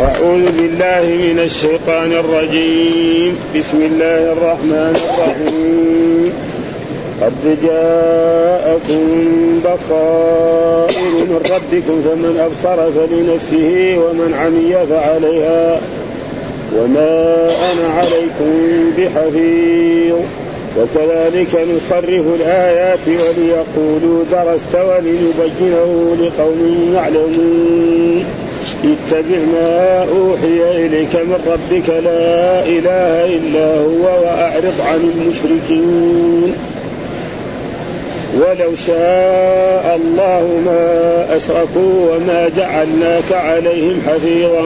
[0.00, 3.38] أعوذ بالله من الشيطان الرجيم.
[3.56, 6.32] بسم الله الرحمن الرحيم.
[7.20, 9.04] قد جاءكم
[9.64, 15.80] بصائر من ربكم فمن أبصر فلنفسه ومن عمي فعليها.
[16.76, 18.52] وما أنا عليكم
[18.98, 20.16] بحفيظ.
[20.78, 28.24] وكذلك نصرف الآيات وليقولوا درست ولنبينه لقوم يعلمون.
[28.84, 36.54] اتبع ما أوحي إليك من ربك لا إله إلا هو وأعرض عن المشركين.
[38.34, 44.62] ولو شاء الله ما أشركوا وما جعلناك عليهم حفيظا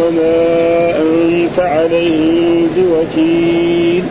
[0.00, 0.36] وما
[1.00, 4.02] أنت عليهم بوكيل.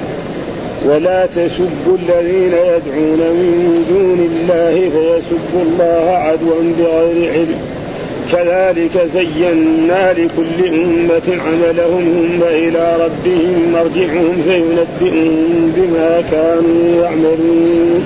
[0.86, 7.77] ولا تسبوا الذين يدعون من دون الله فيسبوا الله عدوا بغير علم.
[8.32, 18.06] كذلك زينا لكل أمة عملهم ثم إلى ربهم مرجعهم فينبئهم بما كانوا يعملون.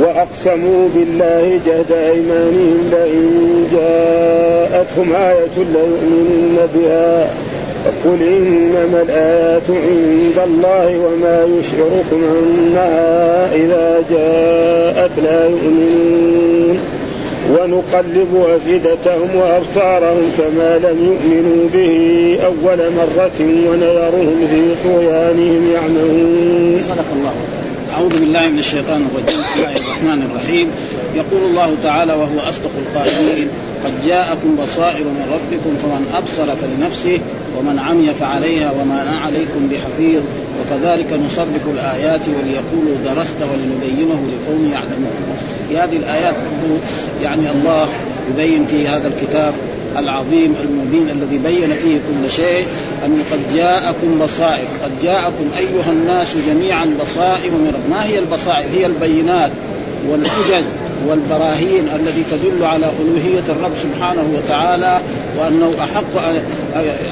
[0.00, 7.30] وأقسموا بالله جهد أيمانهم لئن جاءتهم آية ليؤمنن بها
[7.84, 16.99] فقل إنما الآيات عند الله وما يشعركم أنها إذا جاءت لا يؤمنون.
[17.50, 26.78] ونقلب أفئدتهم وأبصارهم كما لم يؤمنوا به أول مرة ونذرهم في طغيانهم يعمهون.
[26.80, 27.59] صدق الله.
[28.00, 29.40] أعوذ بالله من الشيطان الرجيم.
[29.40, 30.66] بسم الله الرحمن الرحيم.
[31.14, 33.48] يقول الله تعالى وهو أصدق القائلين
[33.84, 37.18] قد جاءكم بصائر من ربكم فمن أبصر فلنفسه
[37.58, 40.22] ومن عمي فعليها وما أنا عليكم بحفيظ.
[40.60, 45.36] وكذلك نصرف الآيات وليقولوا درست ولنبينه لقوم يعلمون.
[45.68, 46.34] في هذه الآيات
[47.22, 47.88] يعني الله
[48.30, 49.54] يبين في هذا الكتاب
[49.98, 52.66] العظيم المبين الذي بين فيه كل شيء
[53.04, 54.66] أن قد جاءكم بصائر.
[54.84, 57.90] قد جاءكم أيها الناس جميعا بصائر من رب.
[57.90, 59.50] ما هي البصائر؟ هي البينات
[60.08, 60.64] والحجج.
[61.08, 65.00] والبراهين التي تدل على ألوهية الرب سبحانه وتعالى
[65.38, 66.16] وأنه أحق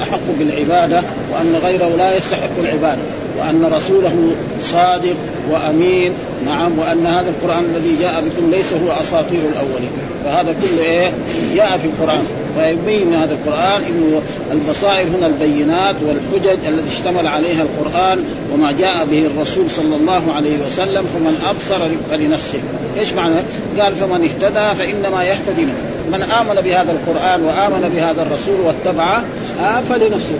[0.01, 3.01] أحق بالعبادة وأن غيره لا يستحق العبادة
[3.39, 5.15] وأن رسوله صادق
[5.51, 6.13] وأمين.
[6.45, 9.91] نعم وأن هذا القرآن الذي جاء بكم ليس هو أساطير الأولين.
[10.25, 11.11] فهذا كله إيه؟
[11.55, 12.23] جاء في القرآن.
[12.57, 14.21] فيبين هذا القرآن إنه
[14.51, 18.23] البصائر هنا البينات والحجج التي اشتمل عليها القرآن
[18.53, 22.59] وما جاء به الرسول صلى الله عليه وسلم فمن أبصر فلنفسه
[22.97, 23.35] إيش معنى؟
[23.81, 25.65] قال فمن اهتدى فإنما يهتدي
[26.11, 29.23] من آمن بهذا القرآن وآمن بهذا الرسول واتبعه
[29.61, 30.39] آه فلنفسه.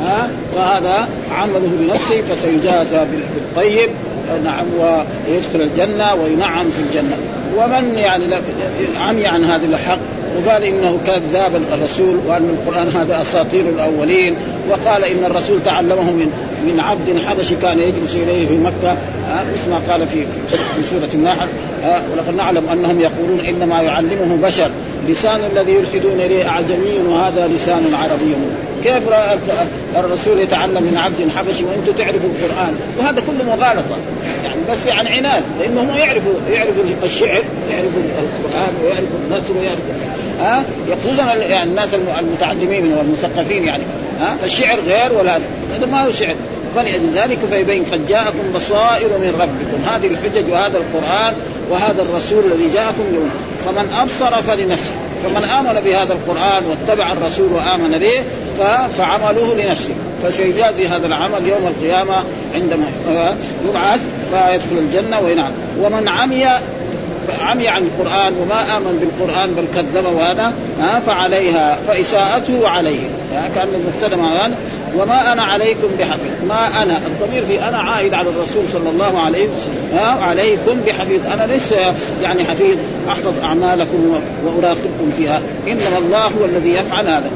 [0.00, 3.90] ها فهذا عمله بنفسه فسيجازى بالطيب
[4.44, 7.16] نعم ويدخل الجنة وينعم في الجنة.
[7.56, 8.24] ومن يعني
[9.00, 9.98] عمي عن هذا الحق
[10.36, 14.34] وقال إنه كذاب الرسول وأن القرآن هذا أساطير الأولين
[14.70, 16.32] وقال إن الرسول تعلمه من
[16.62, 18.96] من عبد حبشي كان يجلس إليه في مكة
[19.54, 20.26] مثل ما قال في
[20.76, 21.48] في سورة النحل
[22.12, 24.70] ولقد نعلم أنهم يقولون إنما يعلمه بشر.
[25.08, 28.34] لسان الذي يلحدون إليه اعجمي وهذا لسان عربي.
[28.84, 29.02] كيف
[29.96, 32.74] الرسول يتعلم من عبد حبشي؟ وأنتم تعرفوا القرآن.
[32.98, 33.96] وهذا كله مغالطة.
[34.44, 39.94] يعني بس يعني عناد لأنهم يعرفوا يعرفوا الشعر يعرفوا القرآن ويعرفوا النثر ويعرفوا
[40.40, 40.64] ها؟
[41.04, 41.88] خصوصا يعني الناس
[42.20, 43.82] المتعلمين والمثقفين يعني.
[44.20, 45.36] ها؟ فالشعر غير ولا
[45.76, 46.34] هذا ما هو شعر.
[46.76, 49.90] فلذلك فيبين قد جاءكم بصائر من ربكم.
[49.90, 51.34] هذه الحجج وهذا القرآن
[51.70, 53.30] وهذا الرسول الذي جاءكم يوم.
[53.64, 54.92] فمن أبصر فلنفسه.
[55.22, 58.22] فمن آمن بهذا القرآن واتبع الرسول وآمن به
[58.98, 59.94] فعمله لنفسه.
[60.22, 62.14] فسيجازي هذا العمل يوم القيامة
[62.54, 62.84] عندما
[63.68, 64.00] يبعث
[64.30, 66.46] فيدخل الجنة وينعم ومن عمي
[67.40, 70.52] عمي عن القرآن وما آمن بالقرآن بل كذب وهذا
[71.06, 73.00] فعليها فإساءته عليه.
[73.54, 74.16] كأن المبتدأ
[74.98, 76.48] وما أنا عليكم بحفيظ.
[76.48, 80.18] ما أنا الضمير في أنا عائد على الرسول صلى الله عليه وسلم.
[80.22, 81.20] عليكم بحفيظ.
[81.32, 81.72] أنا ليس
[82.22, 82.76] يعني حفيظ.
[83.08, 85.40] أحفظ أعمالكم وأراقبكم فيها.
[85.68, 87.30] إنما الله هو الذي يفعل هذا.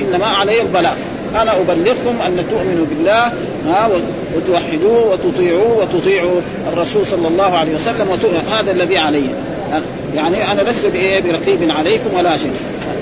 [0.00, 0.94] إنما علي البلاغ
[1.34, 3.32] أنا أبلغكم أن تؤمنوا بالله
[3.66, 3.90] ها
[4.36, 6.40] وتوحدوه وتطيعوه وتطيعوا
[6.72, 8.08] الرسول صلى الله عليه وسلم
[8.52, 9.22] هذا الذي علي.
[10.14, 10.86] يعني أنا لست
[11.24, 12.52] برقيب عليكم ولا شيء.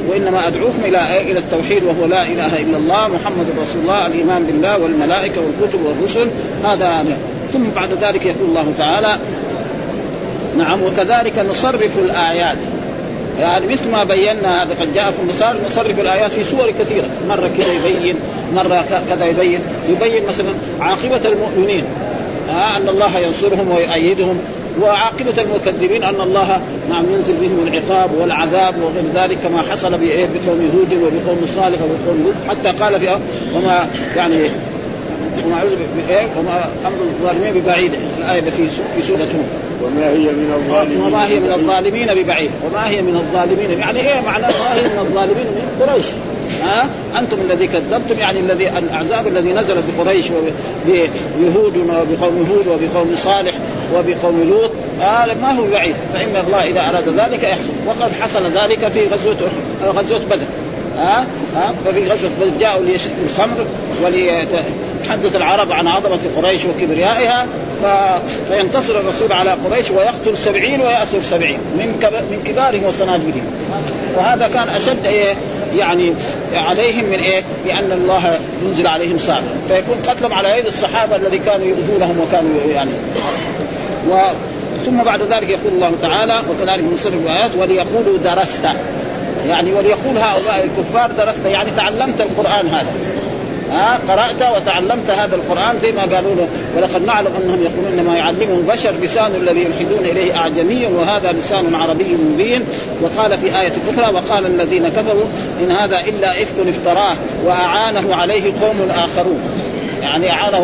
[0.09, 4.79] وإنما أدعوكم إلى إلى التوحيد وهو لا إله إلا الله محمد رسول الله الإيمان بالله
[4.79, 6.29] والملائكة والكتب والرسل.
[6.65, 7.05] هذا
[7.53, 9.09] ثم بعد ذلك يقول الله تعالى
[10.59, 12.59] نعم وكذلك نصرف الآيات.
[13.38, 17.09] يعني مثل ما بينا هذا قد جاءكم مثال نصرف الآيات في سور كثيرة.
[17.29, 18.17] مرة كذا يبين
[18.55, 19.61] مرة كذا يبين.
[19.91, 20.49] يبين مثلا
[20.81, 21.85] عاقبة المؤمنين.
[22.50, 24.38] آه أن الله ينصرهم ويؤيدهم.
[24.83, 26.61] وعاقبة المكذبين أن الله
[26.91, 32.35] نعم ينزل بهم العقاب والعذاب وغير ذلك كما حصل بقوم هود وبقوم صالح وبقوم هود
[32.49, 33.19] حتى قال في
[33.57, 34.37] وما يعني
[35.47, 35.71] وما أعوذ
[36.39, 37.93] وما أمر الظالمين ببعيد.
[38.19, 39.29] الآية في في سورة
[39.85, 42.51] وما هي من الظالمين وما هي من الظالمين ببعيد.
[42.67, 46.07] وما هي من الظالمين يعني إيه معنى ما هي من الظالمين من قريش؟
[46.63, 46.89] ها؟
[47.19, 53.53] أنتم الذي كذبتم يعني الذي الاعزاب الذي نزل بقريش وبيهود وبقوم هود وبقوم صالح.
[53.94, 54.70] وبقوم لوط
[55.00, 57.70] هذا ما هو بعيد فإن الله إذا أراد ذلك يحصل.
[57.87, 59.37] وقد حصل ذلك في غزوة
[59.85, 60.46] غزوة بدر.
[60.99, 61.26] ها
[61.56, 63.64] ها ففي غزوة بدر جاءوا ليشربوا الخمر
[64.05, 67.46] وليتحدث العرب عن عظمة قريش وكبريائها
[67.82, 67.87] ف...
[68.52, 72.12] فينتصر الرسول على قريش ويقتل سبعين ويأسر سبعين من كب...
[72.12, 73.44] من كبارهم وصناديدهم
[74.17, 75.34] وهذا كان أشد إيه؟
[75.76, 76.12] يعني
[76.55, 81.67] عليهم من إيه؟ لأن الله ينزل عليهم صعب فيكون قتلهم على يد الصحابة الذي كانوا
[81.67, 82.91] يؤذونهم وكانوا يعني
[84.10, 84.19] و
[84.87, 88.64] ثم بعد ذلك يقول الله تعالى وكذلك نصر الآيات وليقولوا درست.
[89.49, 91.44] يعني وليقول هؤلاء الكفار درست.
[91.46, 92.93] يعني تعلمت القرآن هذا.
[93.72, 96.49] ها قرأت وتعلمت هذا القرآن زي ما قالوا له.
[96.76, 102.16] ولقد نعلم أنهم يقولون ما يعلمه البشر لسان الذي يلحدون إليه أعجمي وهذا لسان عربي
[102.32, 102.64] مبين.
[103.02, 105.25] وقال في آية أخرى وقال الذين كفروا
[105.60, 107.14] إن هذا إلا إفك افتراه
[107.46, 109.40] وأعانه عليه قوم آخرون.
[110.02, 110.58] يعني أعانه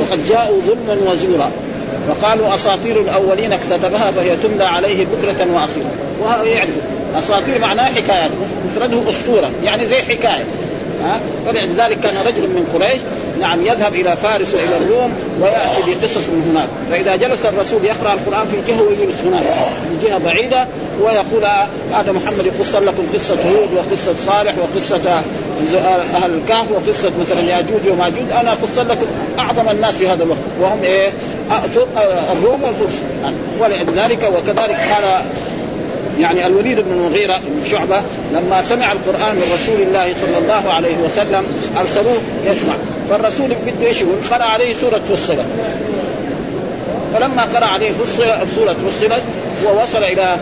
[0.00, 1.50] وقد جاءوا ظلما وزورا.
[2.08, 5.86] وقالوا أساطير الأولين اكتتبها فهي تملى عليه بكرة واصيلا
[6.20, 6.70] وهو يعرف
[7.18, 8.30] أساطير معناه حكايات
[8.66, 10.44] مفرده أسطورة يعني زي حكاية.
[11.04, 11.20] ها؟
[12.02, 13.00] كان رجل من قريش
[13.40, 16.68] نعم يذهب إلى فارس وإلى الروم ويأتي بقصص من هناك.
[16.90, 19.42] فإذا جلس الرسول يقرأ القرآن في جهه ويجلس هناك
[20.00, 20.66] في جهة بعيدة
[21.00, 21.44] ويقول
[21.92, 25.22] هذا محمد يقص لكم قصة هود وقصة صالح وقصة
[26.14, 29.06] أهل الكهف وقصة مثلا ياجوج وماجوج أنا أقص لكم
[29.38, 30.38] أعظم الناس في هذا الوقت.
[30.60, 31.08] وهم إيه؟
[32.32, 33.02] الروم والفرس.
[33.60, 35.22] ولذلك وكذلك قال
[36.20, 38.02] يعني الوليد بن المغيرة بن شعبة
[38.32, 41.44] لما سمع القرآن من رسول الله صلى الله عليه وسلم
[41.76, 42.74] أرسلوه يسمع.
[43.10, 45.44] فالرسول بده إيش يقول؟ قرأ عليه سورة فصلت.
[47.14, 47.90] فلما قرأ عليه
[48.54, 49.22] سورة فصلت
[49.64, 50.36] ووصل إلى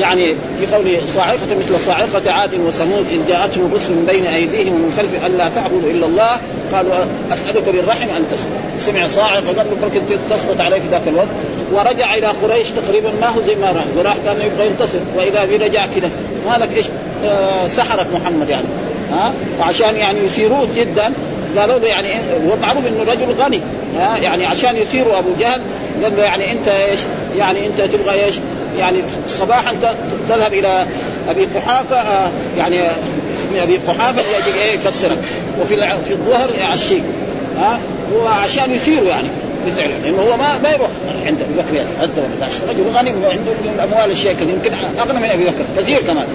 [0.00, 4.94] يعني في قوله صاعقة مثل صاعقة عاد وثمود إذ جاءتهم الرسل من بين أيديهم ومن
[4.96, 6.36] خلف ألا تعبدوا إلا الله
[6.72, 6.94] قالوا
[7.32, 10.00] أسألك بالرحم أن تسقط سمع صاعقة قال له ممكن
[10.30, 11.28] تسقط عليه في ذاك الوقت.
[11.72, 14.98] ورجع إلى قريش تقريبا ما هو زي ما راح وراح كان يبغى ينتصر.
[15.16, 16.10] وإذا به رجع كذا
[16.46, 16.86] مالك إيش؟
[17.24, 18.66] آه سحرك محمد يعني.
[19.12, 21.12] ها؟ وعشان يعني يثيروه جدا
[21.58, 22.08] قالوا له يعني
[22.62, 23.60] معروف إنه رجل غني.
[23.98, 25.60] ها؟ يعني عشان يثيروا أبو جهل
[26.02, 27.00] قال له يعني أنت إيش؟
[27.38, 28.34] يعني أنت تبغى إيش؟
[28.78, 28.98] يعني
[29.28, 29.76] صباحا
[30.28, 30.86] تذهب إلى
[31.28, 32.78] أبي قحافة آه، يعني
[33.62, 35.18] أبي قحافة يجي إيه يفطرك.
[35.60, 37.02] وفي في الظهر يعشيك.
[37.58, 37.80] ها؟
[38.12, 39.28] وعشان يثيروا يعني
[39.66, 40.88] بسعر لأنه هو ما ما يروح
[41.26, 45.44] عند أبي بكر ولا رجل غني عنده من الأموال الشيء كثير يمكن أغنى من أبي
[45.44, 45.64] بكر.
[45.82, 46.26] كثير كمان.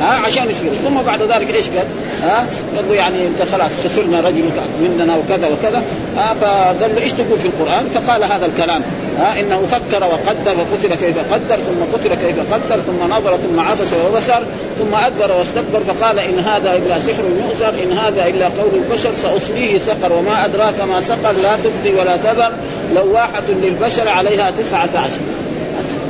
[0.00, 0.74] ها عشان يصير.
[0.84, 1.86] ثم بعد ذلك إيش قال؟
[2.22, 2.46] ها؟
[2.76, 4.44] قال يعني انت خلاص خسرنا رجل
[4.80, 5.82] مننا وكذا وكذا.
[6.16, 8.82] ها؟ فقال له إيش تقول في القرآن؟ فقال هذا الكلام.
[9.18, 13.92] ها؟ إنه فكر وقدر وقتل كيف قدر ثم قتل كيف قدر ثم نظر ثم عبس
[13.92, 14.42] وبصر
[14.78, 19.78] ثم أدبر واستكبر فقال إن هذا إلا سحر يؤثر إن هذا إلا قول البشر سأصليه
[19.78, 22.52] سقر وما أدراك ما سقر لا تبدي ولا تذر
[22.94, 25.20] لواحة للبشر عليها تسعة عشر.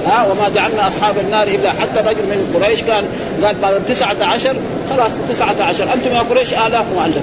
[0.07, 3.05] ها وما جعلنا أصحاب النار إلا حتى رجل من قريش كان
[3.45, 4.55] قال بعد تسعة عشر
[4.91, 5.93] خلاص تسعة عشر.
[5.95, 7.23] أنتم يا قريش آلاف مؤلف.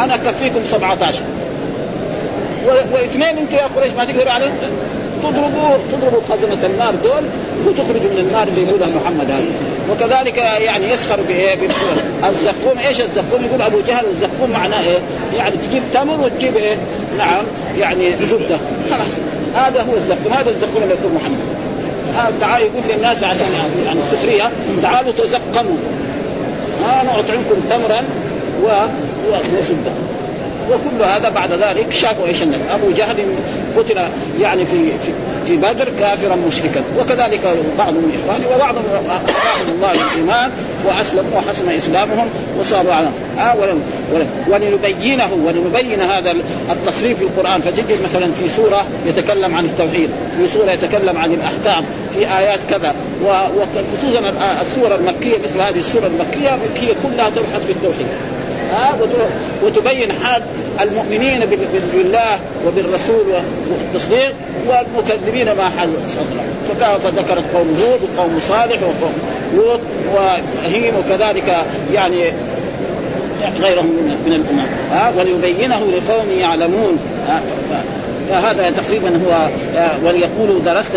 [0.00, 1.22] أنا أكفيكم سبعة عشر.
[2.92, 4.50] واثنين أنتم يا قريش ما تقدروا عليه؟
[5.22, 7.22] تضربوا تضربوا خزنة النار دول
[7.66, 9.44] وتخرجوا من النار اللي يقولها محمد هذا.
[9.90, 11.56] وكذلك يعني يسخر بإيه؟
[12.24, 12.78] الزقوم.
[12.78, 14.98] إيش الزقوم؟ يقول أبو جهل الزقوم معناه إيه؟
[15.36, 16.76] يعني تجيب تمر وتجيب إيه؟
[17.18, 17.44] نعم
[17.78, 18.58] يعني زبدة.
[18.90, 19.14] خلاص.
[19.54, 20.32] هذا هو الزقوم.
[20.32, 21.38] هذا الزقوم اللي يقول محمد.
[22.40, 23.46] تعال يقول للناس عشان
[23.86, 24.50] يعني السخرية
[24.82, 25.76] تعالوا تزقموا.
[26.82, 28.02] ما نعطيكم تمرا
[28.64, 28.68] و...
[29.58, 29.92] وزبده
[30.70, 33.16] وكل هذا بعد ذلك شافوا إيش النبي أبو جهل
[33.76, 33.98] قتل
[34.40, 35.12] يعني في في,
[35.46, 36.82] في بدر كافرا مشركا.
[37.00, 37.40] وكذلك
[37.78, 40.50] بعض من اخوانه وبعضهم اعطاهم الله الإيمان
[40.86, 42.28] وأسلموا وحسن إسلامهم
[42.60, 43.56] وصاروا على آه
[44.48, 46.34] ولنبينه ولنبين هذا
[46.70, 47.60] التصريف في القرآن.
[47.60, 52.94] فتجد مثلا في سورة يتكلم عن التوحيد في سورة يتكلم عن الأحكام في آيات كذا
[53.24, 58.06] وخصوصا السورة المكية مثل هذه السورة المكية هي كلها تبحث في التوحيد.
[58.72, 58.94] ها
[59.64, 60.42] وتبين حال
[60.80, 61.40] المؤمنين
[61.92, 63.24] بالله وبالرسول
[63.70, 64.34] والتصديق
[64.66, 65.90] والمكذبين ما حال
[66.78, 69.12] فذكرت قوم هود وقوم صالح وقوم
[69.56, 69.80] لوط
[70.14, 71.64] وهيم وكذلك
[71.94, 72.32] يعني
[73.60, 73.86] غيرهم
[74.26, 74.66] من الأمم.
[74.92, 76.98] ها وليبينه لقوم يعلمون.
[78.32, 79.48] فهذا تقريبا هو
[80.04, 80.94] وليقولوا درست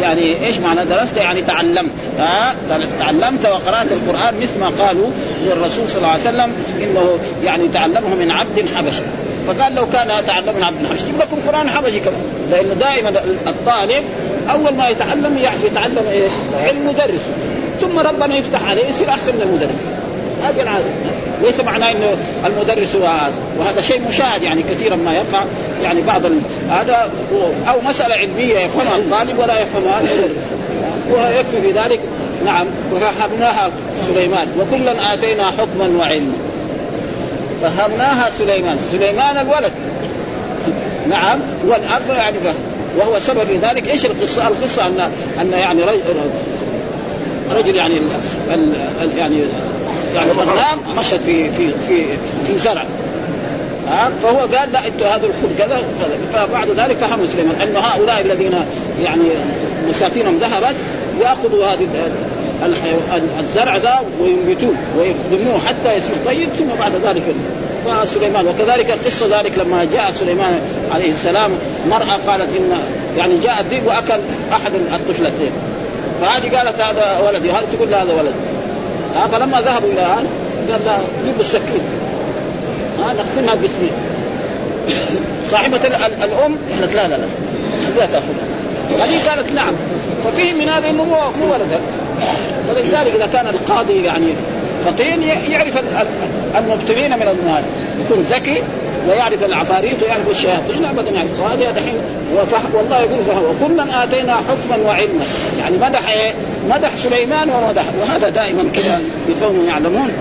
[0.00, 1.90] يعني إيش معنى درست؟ يعني تعلمت.
[2.18, 2.54] ها
[3.00, 5.06] تعلمت وقرأت القرآن مثل ما قالوا
[5.44, 6.52] للرسول صلى الله عليه وسلم
[6.82, 9.02] إنه يعني تعلمه من عبد حبشي.
[9.46, 12.22] فقال لو كان تعلم من عبد حبشي يجيب لكم قران حبشي كمان.
[12.50, 13.08] لأنه دائما
[13.46, 14.04] الطالب
[14.50, 17.30] أول ما يتعلم يتعلم إيش؟ علم مدرس.
[17.80, 19.99] ثم ربنا يفتح عليه يصير أحسن من المدرس.
[20.42, 20.84] هذه العادة.
[21.42, 22.16] ليس معناه إنه
[22.46, 23.32] المدرس هو هذا.
[23.58, 25.44] وهذا شيء مشاهد يعني كثيرا ما يقع.
[25.82, 26.22] يعني بعض
[26.70, 27.10] هذا
[27.68, 30.44] أو مسألة علمية يفهمها الطالب ولا يفهمها المدرس.
[31.10, 32.00] ويكفي في ذلك.
[32.44, 32.66] نعم.
[32.92, 33.70] وفهمناها
[34.06, 34.48] سليمان.
[34.60, 36.36] وكلا آتينا حكما وعلما.
[37.62, 38.78] فهمناها سليمان.
[38.92, 39.72] سليمان الولد.
[41.08, 41.40] نعم.
[41.66, 42.54] والأب يعني فهم.
[42.98, 43.88] وهو سبب في ذلك.
[43.88, 46.00] إيش القصة؟ القصة ان أن يعني رجل,
[47.56, 47.94] رجل يعني
[48.50, 48.72] ال
[49.18, 49.42] يعني
[50.14, 52.04] يعني غلام مشت في في في
[52.46, 52.84] في زرع.
[53.88, 55.78] ها؟ فهو قال لا أنتم هذا الخبز كذا
[56.32, 58.52] فبعد ذلك فهموا سليمان أن هؤلاء الذين
[59.02, 59.28] يعني
[59.88, 60.74] مساتينهم ذهبت
[61.20, 61.86] ياخذوا هذه
[63.40, 67.22] الزرع ذا وينبتوه ويخدموه حتى يصير طيب ثم بعد ذلك
[67.86, 68.46] فسليمان.
[68.46, 70.60] وكذلك قصة ذلك لما جاء سليمان
[70.94, 71.50] عليه السلام
[71.88, 72.78] مرأة قالت ان
[73.18, 74.20] يعني جاء الذئب وأكل
[74.52, 75.50] أحد الطفلتين.
[76.20, 77.50] فهذه قالت هذا ولدي.
[77.50, 78.34] هل تقول هذا ولد؟
[79.14, 80.26] ها فلما ذهبوا إلى هذا
[80.70, 81.82] قال لا جيبوا السكين.
[83.04, 83.92] ها نقسمها باسمين
[85.46, 85.80] صاحبة
[86.24, 87.26] الأم قالت لا لا لا
[87.86, 89.74] خليها تأخذها هذه قالت نعم.
[90.24, 91.80] ففهم من هذا إنه مو مو ولدها
[92.68, 94.34] فلذلك إذا كان القاضي يعني
[94.86, 95.78] فطين يعرف
[96.58, 97.62] المبتلين من المال
[98.04, 98.62] يكون ذكي
[99.08, 100.84] ويعرف العفاريت ويعرف الشياطين.
[100.84, 101.28] ابدا يعني.
[101.42, 101.94] وهذا دحين
[102.74, 103.42] والله يقول فهو.
[103.50, 105.24] وكلا آتينا حكما وعلما.
[105.60, 106.32] يعني مدح إيه؟
[106.68, 107.84] مدح سليمان ومدح.
[108.00, 110.12] وهذا دائما كذا يكونوا يعلمون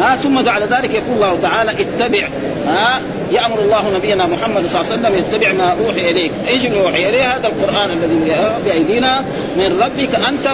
[0.00, 2.28] ها؟ ثم بعد ذلك يقول الله تعالى اتبع.
[2.66, 3.00] ها؟
[3.32, 7.08] يأمر الله نبينا محمد صلى الله عليه وسلم يتبع ما أوحي إليك، إيش اللي أوحي
[7.08, 8.18] إليه؟ هذا القرآن الذي
[8.64, 9.24] بأيدينا
[9.56, 10.46] من ربك أنت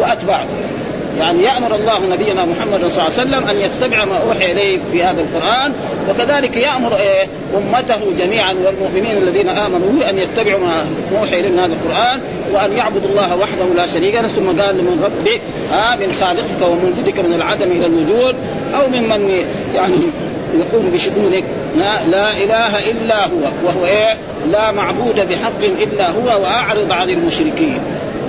[0.00, 0.46] وأتباعه.
[1.18, 5.02] يعني يأمر الله نبينا محمد صلى الله عليه وسلم أن يتبع ما أوحي إليه في
[5.02, 5.72] هذا القرآن
[6.10, 7.26] وكذلك يأمر إيه
[7.56, 10.86] أمته جميعا والمؤمنين الذين آمنوا أن يتبعوا ما
[11.18, 12.20] أوحي اليه من هذا القرآن
[12.52, 15.40] وأن يعبدوا الله وحده لا شريك له ثم قال من ربك
[15.72, 18.36] آه من خالقك ومنجدك من العدم إلى الوجود
[18.74, 19.94] أو ممن يعني
[20.54, 21.44] يقوم بشؤونك
[21.76, 24.16] لا, لا إله إلا هو وهو إيه؟
[24.50, 27.80] لا معبود بحق إلا هو وأعرض عن المشركين.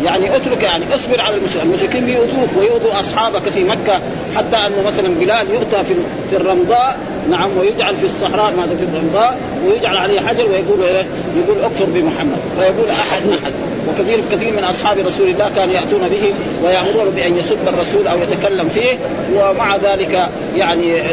[0.06, 3.94] يعني اترك يعني اصبر على المشركين، المشركين بيؤذوك ويؤذوا أصحابك في مكة
[4.36, 5.84] حتى أنه مثلا بلال يؤتى
[6.30, 6.98] في الرمضاء
[7.30, 9.38] نعم ويجعل في الصحراء ماذا في الرمضاء
[9.68, 11.06] ويجعل عليه حجر ويقول إيه؟
[11.38, 12.38] يقول اكفر بمحمد.
[12.60, 13.54] فيقول أحد أحد.
[13.90, 18.70] وكثير كثير من أصحاب رسول الله كانوا يأتون به ويأمرون بان يسب الرسول أو يتكلم
[18.70, 18.98] فيه
[19.36, 21.04] ومع ذلك يعني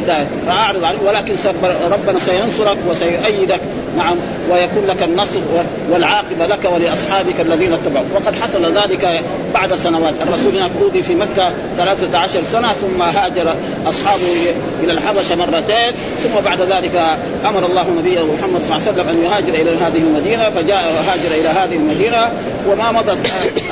[0.47, 1.35] فاعرض عنه ولكن
[1.90, 3.61] ربنا سينصرك وسيؤيدك
[3.97, 4.17] نعم
[4.50, 5.40] ويكون لك النصر
[5.90, 9.23] والعاقبة لك ولأصحابك الذين اتبعوا وقد حصل ذلك
[9.55, 10.14] بعد سنوات.
[10.23, 10.71] الرسول هناك
[11.02, 13.55] في مكة 13 سنة ثم هاجر
[13.87, 19.09] أصحابه إلى الحبشة مرتين ثم بعد ذلك أمر الله نبيه محمد صلى الله عليه وسلم
[19.09, 22.33] أن يهاجر إلى هذه المدينة فجاء وهاجر إلى هذه المدينة
[22.69, 23.19] وما مضت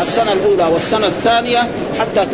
[0.03, 1.59] السنة الأولى والسنة الثانية
[1.99, 2.27] حتى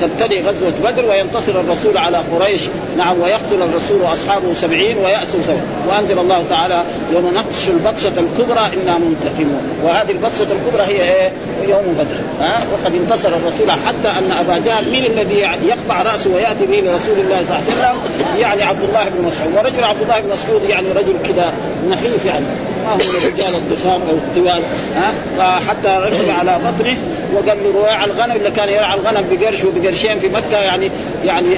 [0.00, 2.60] تبتدي غزوة بدر وينتصر الرسول على قريش.
[2.96, 6.82] نعم ويقتل الرسول وأصحابه سبعين ويأسوا سوا وأنزل الله تعالى
[7.14, 9.62] يوم نقش البطشة الكبرى إنا منتقمون.
[9.84, 11.32] وهذه البطشة الكبرى هي إيه؟
[11.68, 12.20] يوم بدر.
[12.40, 15.38] ها؟ وقد انتصر الرسول حتى أن أبا جهل من الذي
[15.68, 19.54] يقطع رأسه ويأتي به لرسول الله صلى الله عليه وسلم؟ يعني عبد الله بن مسعود.
[19.56, 21.52] ورجل عبد الله بن مسعود يعني رجل كذا
[21.90, 22.44] نحيف يعني.
[22.86, 24.62] ما هو رجال الضخام أو الطوال
[24.96, 26.96] ها؟ حتى ركب على بطنه
[27.34, 30.90] وقال له رواع الغنم اللي كان يرعى الغنم بقرش وبقرشين في مكة يعني
[31.24, 31.48] يعني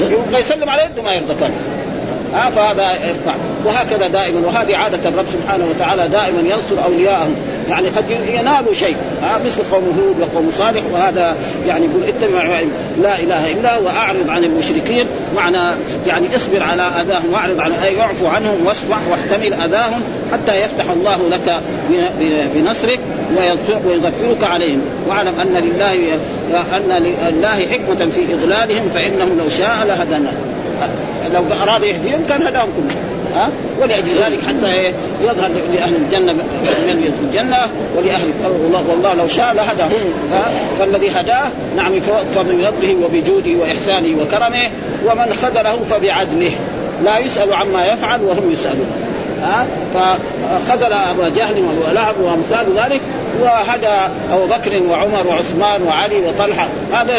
[0.00, 1.52] يبغى يسلم على يده ما يرضى كان
[2.34, 3.34] ها فهذا يرفع
[3.64, 4.40] وهكذا دائما.
[4.46, 7.30] وهذه عادة الرب سبحانه وتعالى دائما ينصر أولياءه
[7.68, 8.96] يعني قد ينالوا شيء.
[9.22, 12.60] ها مثل قوم هود وقوم صالح وهذا يعني يقول اتبع
[13.02, 15.06] لا إله إلا واعرض عن المشركين.
[15.36, 15.58] معنى
[16.06, 21.18] يعني اصبر على أذاهم واعرض عن أي اعفو عنهم واصفح واحتمل أذاهم حتى يفتح الله
[21.30, 21.60] لك
[22.54, 23.00] بنصرك
[23.86, 24.80] ويغفرك عليهم.
[25.08, 26.18] واعلم أن لله
[26.76, 30.32] أن لله حكمة في إضلالهم فانه لو شاء لهدنا
[31.34, 37.24] لو اراد يهديهم كان هداهم كلهم ها؟ ولأجل ذلك حتى يظهر لأهل الجنة من في
[37.28, 37.56] الجنة
[37.96, 40.12] ولأهل الله والله لو شاء لهداهم.
[40.78, 44.70] فالذي هداه نعم فبفضله وبجوده وإحسانه وكرمه
[45.06, 46.52] ومن خذله فبعدله.
[47.04, 48.90] لا يسأل عما يفعل وهم يسألون.
[49.42, 53.00] ها؟ فخذل أبا جهل وابو لهب وأمثال ذلك
[53.40, 56.68] وهدى أبو بكر وعمر وعثمان وعلي وطلحة.
[56.92, 57.12] هذا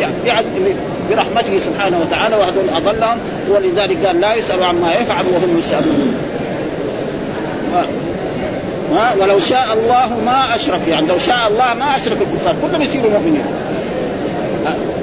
[0.00, 0.74] يعني
[1.10, 6.16] برحمته سبحانه وتعالى وهذول أضلهم ولذلك قال لا يسأل عما يفعل وهم يسألون.
[8.94, 13.10] ها؟ ولو شاء الله ما أشرك يعني لو شاء الله ما أشرك الكفار كلهم يصيروا
[13.10, 13.44] مؤمنين.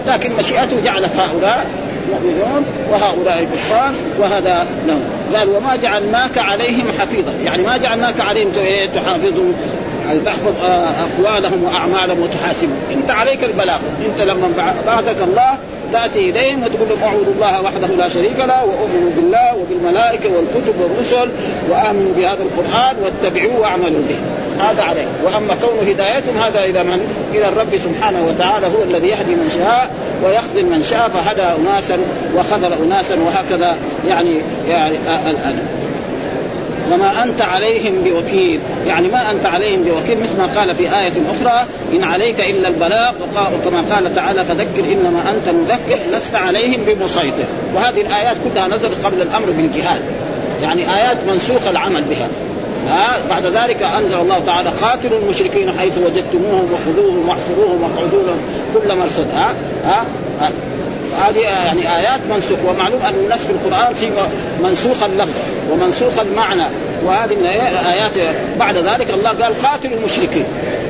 [0.08, 1.66] لكن مشيئته جعلت هؤلاء
[2.12, 5.02] مؤمنون وهؤلاء كفار وهذا لهم.
[5.36, 7.32] قال وما جعلناك عليهم حفيظا.
[7.46, 8.52] يعني ما جعلناك عليهم
[10.04, 12.78] تحافظوا تحفظ أقوالهم وأعمالهم وتحاسبهم.
[12.94, 13.80] إنت عليك البلاغ.
[14.06, 14.50] إنت لما
[14.88, 15.58] بعثك الله
[15.94, 21.30] تأتي إليهم وتقول لهم اعبدوا الله وحده لا شريك له واؤمنوا بالله وبالملائكة والكتب والرسل
[21.70, 24.16] وامنوا بهذا القرآن واتبعوه وأعملوا به.
[24.60, 27.00] هذا عليه وأما كون هدايتهم هذا إلى من؟
[27.34, 29.92] إلى الرب سبحانه وتعالى هو الذي يهدي من شاء
[30.24, 31.98] ويخذل من شاء فهدى أناسا
[32.36, 34.96] وخذل أناسا وهكذا يعني يعني
[35.30, 35.60] الان
[36.92, 38.60] وما أنت عليهم بوكيل.
[38.88, 43.12] يعني ما أنت عليهم بوكيل مثل ما قال في آية أخرى إن عليك إلا البلاغ
[43.38, 47.46] وكما قال تعالى فذكر إنما أنت مذكر لست عليهم بمسيطر.
[47.75, 50.02] وهذه الآيات كلها نزلت قبل الأمر بالجهاد.
[50.62, 52.28] يعني آيات منسوخ العمل بها.
[52.88, 58.38] ها؟ بعد ذلك أنزل الله تعالى قاتلوا المشركين حيث وجدتموهم وخذوهم واحصروهم واقعدوا لهم
[58.74, 59.28] كل مرصد.
[59.36, 59.54] ها؟
[59.86, 60.06] ها؟
[61.20, 64.10] هذه يعني آيات منسوخ ومعلوم أن في القرآن في
[64.63, 65.39] منسوخ اللفظ
[65.72, 66.63] ومنسوخ المعنى
[67.05, 70.46] وهذه من آيات بعد ذلك الله قال قاتلوا المشركين.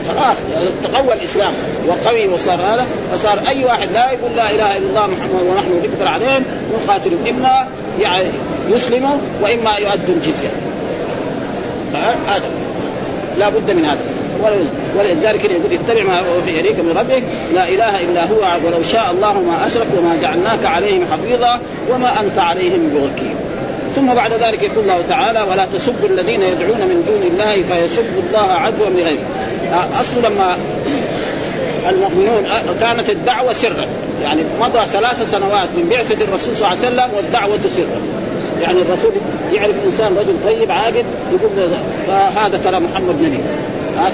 [0.07, 0.37] خلاص
[0.83, 1.53] تقوى الإسلام.
[1.87, 6.07] وقوي وصار هذا فصار أي واحد لا يقول لا إله إلا الله محمد ونحن نقدر
[6.07, 7.67] عليهم نقاتلهم إما
[7.99, 8.29] يعني
[8.69, 10.49] يسلموا وإما يؤدوا الجزية.
[12.27, 12.49] هذا.
[13.39, 14.22] لا بد من هذا.
[14.97, 17.23] ولذلك يقول اتبع ما اوحي اليك من ربك
[17.53, 21.59] لا إله إلا هو ولو شاء الله ما أشرك وما جعلناك عليهم حفيظا
[21.91, 23.35] وما أنت عليهم بوكيل.
[23.95, 28.51] ثم بعد ذلك يقول الله تعالى ولا تسبوا الذين يدعون من دون الله فيسبوا الله
[28.53, 29.19] عدوا بغيره
[30.01, 30.57] أصل لما
[31.89, 32.43] المؤمنون
[32.79, 33.85] كانت الدعوة سرا.
[34.23, 38.01] يعني مضى ثلاث سنوات من بعثة الرسول صلى الله عليه وسلم والدعوة سرا.
[38.61, 39.11] يعني الرسول
[39.53, 41.69] يعرف إنسان رجل طيب عابد يقول
[42.35, 43.39] هذا ترى محمد نبي.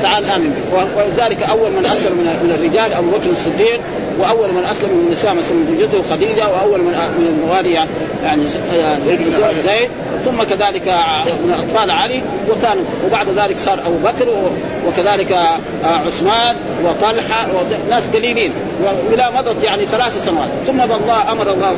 [0.04, 3.80] تعال امن به ولذلك أول من أسلم من الرجال أبو بكر الصديق
[4.20, 7.72] وأول من أسلم من النساء مثلا زوجته خديجه وأول من من الموالي
[8.24, 8.44] يعني
[9.64, 9.90] زيد
[10.26, 10.88] ثم كذلك
[11.44, 14.52] من أطفال علي وكان وبعد ذلك صار أبو بكر
[14.88, 15.38] وكذلك
[15.84, 18.52] عثمان وطلحة وناس قليلين.
[19.10, 20.50] وإلى مضت يعني ثلاث سنوات.
[20.68, 21.76] ثم الله أمر الله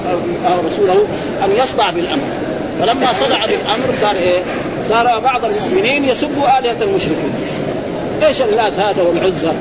[0.68, 1.08] رسوله
[1.46, 2.24] أن يصدع بالأمر.
[2.80, 4.42] فلما صدع بالأمر صار إيه؟
[4.90, 7.34] صار بعض المؤمنين يسبوا آلهة المشركين.
[8.24, 9.52] إيش اللات هذا والعزى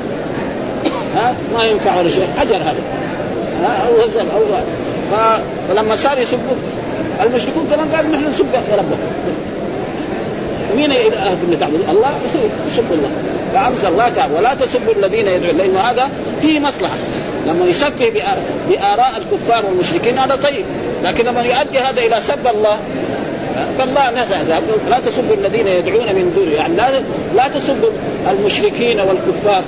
[1.17, 2.29] ها؟ ما ينفع ولا شيء.
[2.39, 2.83] حجر هذا.
[3.63, 4.43] ها؟ أو هزل أو
[5.69, 6.55] فلما صار يسبوا
[7.23, 8.99] المشركون كمان قالوا نحن نسب ربك
[10.77, 12.11] مين اللي تعبد الله.
[12.67, 13.11] يسب الله.
[13.55, 14.35] فامس الله تعالى.
[14.35, 16.11] ولا تسبوا الذين يدعون لأنه هذا
[16.43, 16.97] فيه مصلحة.
[17.47, 18.13] لما يسفه
[18.69, 20.65] بآراء الكفار والمشركين هذا طيب.
[21.05, 22.79] لكن لما يؤدي هذا إلى سب الله
[23.79, 24.37] فالله نزع
[24.91, 26.89] لا تسبوا الذين يدعون من دونه يعني لا
[27.37, 27.91] لا تسبوا
[28.31, 29.63] المشركين والكفار.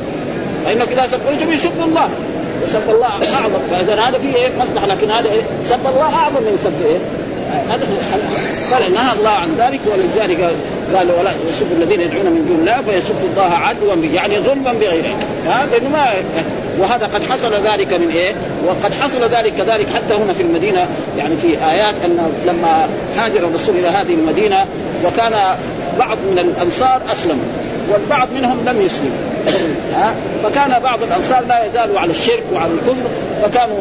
[0.64, 2.09] فانك إذا سبيتم يسب الله.
[2.64, 3.62] وسب الله أعظم.
[3.70, 4.87] فإذا هذا فيه إيه؟ مصلحة.
[4.87, 6.98] لكن هذا إيه؟ سب الله أعظم من سب إيه؟
[8.72, 10.50] قال نهى الله عن ذلك ولذلك
[10.94, 15.16] قال ولا يسب الذين يدعون من دون الله فيسب الله عدوا يعني ظلما بغيره.
[15.46, 16.05] ها؟ لأنه ما
[16.78, 18.35] وهذا قد حصل ذلك من إيه؟
[18.66, 23.76] وقد حصل ذلك كذلك حتى هنا في المدينة يعني في آيات أن لما هاجر الرسول
[23.76, 24.66] إلى هذه المدينة
[25.04, 25.56] وكان
[25.98, 27.44] بعض من الأنصار أسلموا
[27.92, 29.16] والبعض منهم لم يسلموا
[29.96, 33.08] ها؟ فكان بعض الأنصار لا يزالوا على الشرك وعلى الكفر
[33.42, 33.78] فكانوا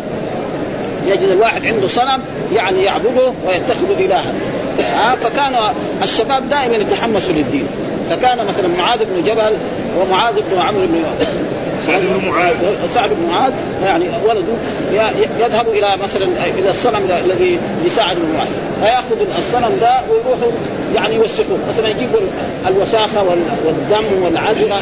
[1.08, 2.22] يجد الواحد عنده صنم
[2.56, 4.34] يعني يعبده ويتخذ الها.
[4.80, 5.56] ها؟ فكان
[6.04, 7.68] الشباب دائما يتحمسوا للدين.
[8.10, 9.54] فكان مثلا معاذ بن جبل
[10.00, 11.04] ومعاذ بن عمرو بن
[11.88, 12.56] سعد بن معاذ.
[12.94, 13.54] سعد بن معاذ
[13.86, 14.54] يعني ولده
[15.40, 16.26] يذهب إلى مثلا
[16.60, 18.50] إلى الصنم الذي لسعد بن معاذ.
[18.84, 20.52] فيأخذ الصنم ده ويروحوا
[20.96, 22.20] يعني يوسخوه مثلا يجيبوا
[22.68, 23.24] الوساخة
[23.66, 24.82] والدم والعذره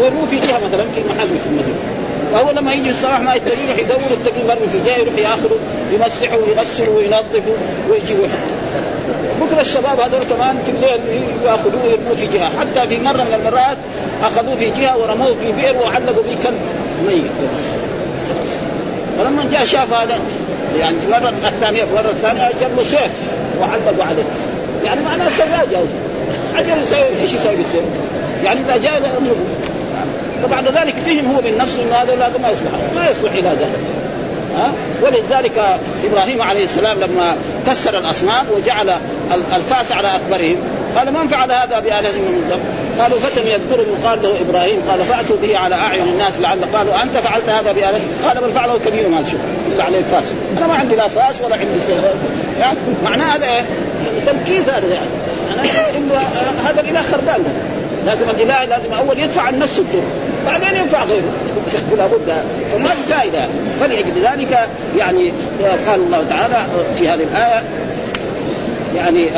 [0.00, 1.78] ويرموه في جهة مثلا في محل في المدينة.
[2.32, 5.56] وهو لما يجي الصباح ما يدري يروح يدور التقي في جهة يروح يأخذه
[5.92, 7.52] يمسحه ويغسله وينظفه
[7.90, 8.28] ويجيبه
[9.40, 11.00] بكرة الشباب هذول كمان في الليل
[11.44, 12.50] ياخذوه ويرموه في جهة.
[12.60, 13.76] حتى في مرة من المرات
[14.22, 16.60] أخذوه في جهة ورموه في بئر وعلقوا به كلب.
[17.06, 17.24] ميت
[18.28, 18.52] خلاص
[19.18, 20.18] فلما جاء شاف هذا
[20.80, 23.10] يعني في المره الثانية في المره الثانية جاب له سيف
[23.60, 24.24] وعلقوا عليه.
[24.84, 25.28] يعني معناه
[26.54, 27.84] عجل يسوي إيش يسوي بالسيف؟
[28.44, 29.36] يعني إذا جاء أمره.
[30.42, 32.70] فبعد ذلك فهم هو من نفسه إنه هذا هذا ما يصلح.
[32.94, 33.78] ما يصلح إلى ذلك.
[34.56, 37.36] ها؟ ولذلك إبراهيم عليه السلام لما
[37.66, 38.90] كسر الأصنام وجعل
[39.56, 40.56] الفاس على أكبرهم
[40.96, 45.36] قال من فعل هذا بآلهتهم من قبل؟ قالوا فتى يذكره يقال له إبراهيم قال فأتوا
[45.42, 49.40] به على أعين الناس لعل قالوا أنت فعلت هذا بآلهتهم قال بل فعله كبيرهم شوف
[49.74, 50.34] إلا عليه الفاس.
[50.58, 52.04] أنا ما عندي لا فاس ولا عندي سيف.
[52.60, 53.62] يعني معناه هذا إيه؟
[54.26, 55.08] تمكيز هذا يعني.
[55.96, 56.14] إنه
[56.64, 57.44] هذا الاله خربان
[58.06, 60.02] لازم الاله لازم أول يدفع عن نفسه الدور.
[60.46, 61.32] بعدين ينفع غيره.
[61.98, 63.48] لابد فما في فائدة.
[63.80, 64.68] فلأجل ذلك.
[64.98, 65.32] يعني
[65.86, 67.62] قال الله تعالى في هذه الآية
[68.96, 69.28] يعني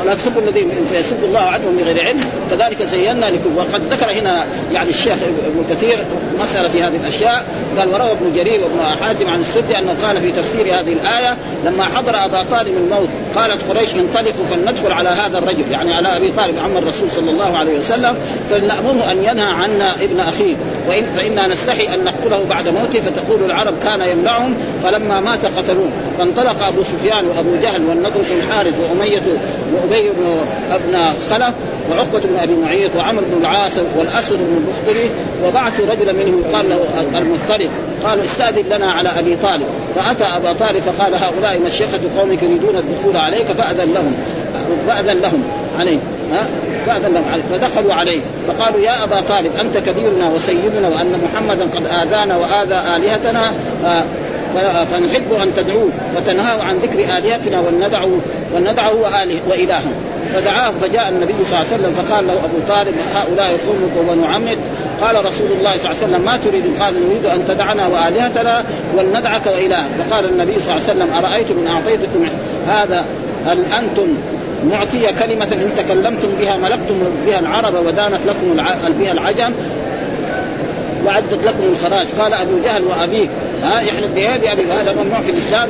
[0.00, 2.24] ولا تسبوا الذين فيسب الله عدوهم بغير علم.
[2.50, 3.56] كذلك زينا لكم.
[3.56, 5.16] وقد ذكر هنا يعني الشيخ
[5.46, 6.04] ابن كثير
[6.40, 7.46] مسألة في هذه الأشياء.
[7.78, 11.84] قال وروى ابن جرير وابن حاتم عن السدي أنه قال في تفسير هذه الآية لما
[11.84, 16.58] حضر أبا طالب الموت قالت قريش انطلقوا فلندخل على هذا الرجل يعني على أبي طالب
[16.58, 18.16] عم الرسول صلى الله عليه وسلم
[18.50, 20.54] فلنأمره أن ينهى عنا ابن أخيه.
[20.88, 23.00] وإن فإنا نستحي أن نقتله بعد موته.
[23.00, 25.90] فتقول العرب كان يمنعهم فلما مات قتلوه.
[26.18, 29.22] فانطلق أبو سفيان وأبو جهل والنضر الحارث وأمية
[29.74, 30.26] وأبي بن
[30.72, 30.98] ابن
[31.30, 31.54] خلف
[31.90, 35.10] وعقبة بن أبي معيط وعمر بن العاص والأسود بن البختري
[35.46, 36.80] وبعثوا رجلا منهم قال له
[37.18, 37.70] المطلب
[38.04, 39.66] قالوا استأذن لنا على أبي طالب.
[39.96, 44.14] فأتى أبا طالب فقال هؤلاء مشيخة قومك يريدون الدخول عليك فأذن لهم.
[44.88, 45.42] فأذن لهم
[45.78, 45.98] عليه
[46.32, 46.46] ها؟
[46.86, 51.86] فأذن لهم عليه فدخلوا عليه فقالوا يا أبا طالب أنت كبيرنا وسيدنا وأن محمدا قد
[51.86, 53.52] آذانا وآذى آلهتنا
[54.90, 58.08] فنحب أن تدعوه وتنهاه عن ذكر آلهتنا ولندعه
[58.54, 59.92] ولندعه وآله والههم
[60.34, 64.58] فدعاه فجاء النبي صلى الله عليه وسلم فقال له أبو طالب هؤلاء قومك وبنو عمك
[65.00, 68.64] قال رسول الله صلى الله عليه وسلم ما تريد؟ قال نريد أن تدعنا وآلهتنا
[68.96, 69.90] ولندعك وإلهك.
[69.98, 72.26] فقال النبي صلى الله عليه وسلم أرأيتم إن أعطيتكم
[72.68, 73.04] هذا؟
[73.46, 74.06] هل أنتم
[74.70, 76.94] معطي كلمة إن تكلمتم بها ملكتم
[77.26, 78.64] بها العرب ودانت لكم
[79.00, 79.54] بها العجم
[81.06, 83.30] وعدت لكم الخراج؟ قال أبو جهل وأبيك.
[83.62, 85.68] ها يحلف بيد أبي هذا ممنوع في الإسلام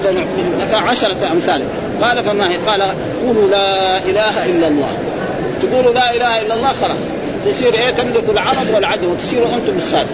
[0.61, 1.63] لك عشرة أمثال.
[2.03, 2.83] قال فما هي؟ قال
[3.27, 4.89] قولوا لا إله إلا الله.
[5.63, 7.05] تقولوا لا إله إلا الله خلاص.
[7.47, 10.09] تصير إيه؟ تملك العرب والعدل وتصيروا أنتم السادة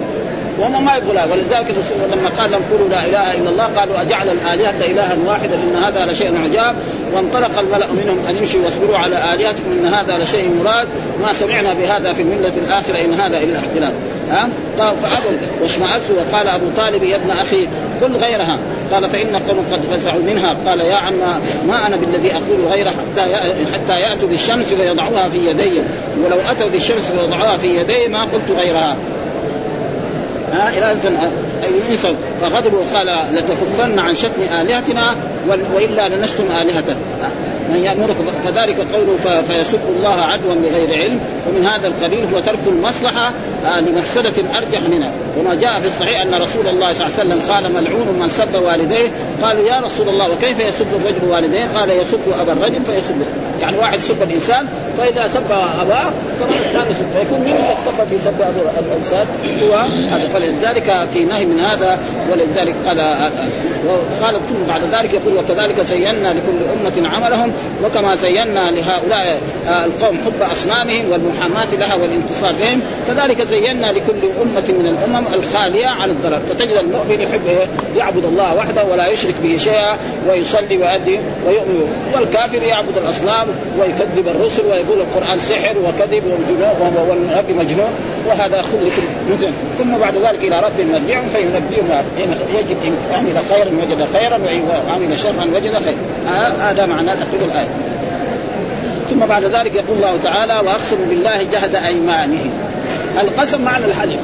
[0.58, 4.28] وهم ما يبغوا ولذلك الرسول لما قال لهم قولوا لا إله إلا الله قالوا أجعل
[4.28, 6.76] الآلهة إلها واحدا إن هذا لشيء عجاب.
[7.14, 10.88] وانطلق الملأ منهم أن يمشوا واصبروا على آلهتكم إن هذا لشيء مراد.
[11.22, 13.92] ما سمعنا بهذا في الملة الآخرة إن هذا إلا اختلاف
[14.30, 17.68] ها؟ فابوا واشمأزوا وقال أبو طالب يا ابن أخي
[18.02, 18.58] قل غيرها.
[18.92, 20.56] قال فإن قوم قد فزعوا منها.
[20.66, 21.14] قال يا عم
[21.68, 23.36] ما أنا بالذي أقول غيرها حتى
[23.72, 25.80] حتى يأتوا بالشمس فيضعوها في يدي
[26.24, 28.96] ولو أتوا بالشمس فيضعوها في يدي ما قلت غيرها.
[30.54, 30.98] ها إلى أن
[32.40, 35.16] فغضبوا وقال لتكفن عن شتم آلهتنا
[35.74, 36.96] وإلا لنشتم الهته
[37.70, 41.20] من يامرك فذلك قوله فيسب الله عدوا بغير علم.
[41.48, 43.32] ومن هذا القبيل هو ترك المصلحة
[43.66, 45.10] آه، لمفسدة ارجح منها.
[45.38, 48.62] وما جاء في الصحيح أن رسول الله صلى الله عليه وسلم قال ملعون من سب
[48.62, 49.10] والديه.
[49.42, 53.26] قالوا يا رسول الله وكيف يسب الرجل والديه؟ قال يسب أبا الرجل فيسبه.
[53.60, 54.66] يعني واحد سب الإنسان
[54.98, 58.35] فإذا سب أباه كمان الثاني يسب فيكون من السبب في سب
[58.78, 59.26] الإنسان
[59.62, 59.74] هو
[60.16, 61.98] هذا فلذلك في نهي من هذا
[62.33, 63.00] ولذلك قال
[64.22, 67.52] قال ثم بعد ذلك يقول وكذلك زينا لكل أمة عملهم
[67.84, 74.68] وكما زينا لهؤلاء آه، القوم حب أصنامهم والمحاماة لها والانتصار بهم كذلك زينا لكل أمة
[74.68, 76.40] من الأمم الخالية عن الضرر.
[76.48, 79.96] فتجد المؤمن يحب يعبد الله وحده ولا يشرك به شيئا
[80.28, 81.92] ويصلي ويؤدي ويؤمن.
[82.14, 83.46] والكافر يعبد الأصنام
[83.80, 86.22] ويكذب الرسل ويقول القرآن سحر وكذب
[87.08, 87.94] والنبي مجنون
[88.26, 88.90] وهذا كله
[89.78, 93.38] ثم بعد ذلك إلى رب مرجعهم فينبئهم ان يجد إن عمل
[93.74, 95.98] خيرا وجد خيرا وأن عمل شرا وجد خيرا.
[96.60, 97.68] هذا معناه تقريب الآية.
[99.10, 102.50] ثم بعد ذلك يقول الله تعالى واقسموا بالله جهد أيمانهم.
[103.20, 104.20] القسم معنى الحلف.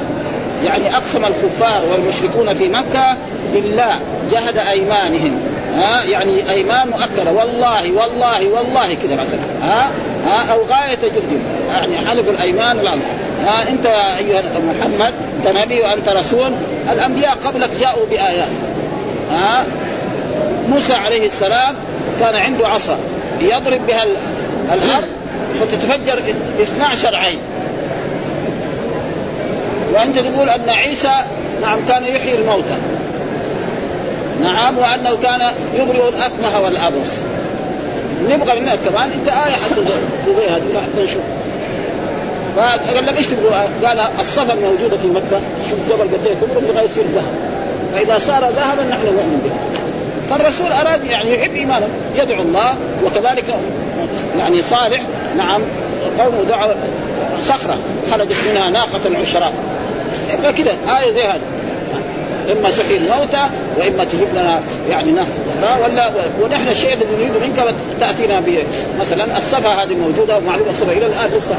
[0.65, 3.17] يعني أقسم الكفار والمشركون في مكة
[3.53, 3.95] بالله
[4.31, 5.39] جهد أيمانهم.
[5.75, 9.91] ها يعني أيمان مؤكده والله والله والله كذا مثلا ها
[10.25, 11.41] ها أو غاية جهدهم.
[11.69, 13.01] يعني حلف الأيمان والعلم
[13.45, 16.51] ها أنت يا أيها محمد أنت نبي وأنت رسول.
[16.91, 18.49] الأنبياء قبلك جاءوا بآيات.
[19.31, 19.65] ها
[20.69, 21.75] موسى عليه السلام
[22.19, 22.97] كان عنده عصا.
[23.41, 24.03] يضرب بها
[24.73, 25.09] الأرض
[25.59, 26.21] فتتفجر
[26.61, 27.39] 12 عين.
[29.93, 31.15] وأنت تقول أن عيسى
[31.61, 32.75] نعم كان يحيي الموتى.
[34.43, 37.19] نعم وأنه كان يبرئ الأكمه والأبرص.
[38.29, 39.85] نبغى منك كمان أنت آية حتى
[40.25, 41.21] زي هذه حتى نشوف.
[42.55, 45.41] فقال لهم إيش تبغوا؟ قال الصفا الموجوده في مكة.
[45.69, 46.35] شوف جبل قد إيه
[46.69, 47.50] يبغى يصير ذهب.
[47.93, 49.51] فإذا صار ذهبا نحن نؤمن به.
[50.29, 52.75] فالرسول أراد يعني يحب إيمانه يدعو الله
[53.05, 53.43] وكذلك
[54.39, 55.01] يعني صالح
[55.37, 55.61] نعم
[56.19, 56.73] قومه دعوا
[57.41, 57.77] صخرة
[58.11, 59.53] خرجت منها ناقة عشراء
[60.57, 61.41] كده آية زي هذه.
[62.51, 65.27] إما تحيي الموتى وإما تجيب لنا يعني ناس
[65.83, 66.09] ولا
[66.41, 68.63] ونحن الشيء الذي نريد منك تأتينا به.
[68.99, 71.55] مثلا الصفا هذه موجودة ومعلومه الصفا إلى الآن لسه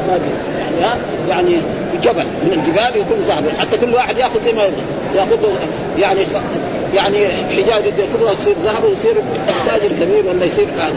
[0.59, 0.97] يعني ها
[1.29, 1.55] يعني
[2.03, 4.81] جبل من الجبال يكون ذهب حتى كل واحد يأخذ زي ما يبغى.
[5.15, 5.37] يأخذ
[5.99, 6.21] يعني
[6.93, 7.83] يعني حجاز
[8.17, 9.15] كلها يصير ذهب ويصير
[9.65, 10.95] تاجر كبير ولا يصير هذا.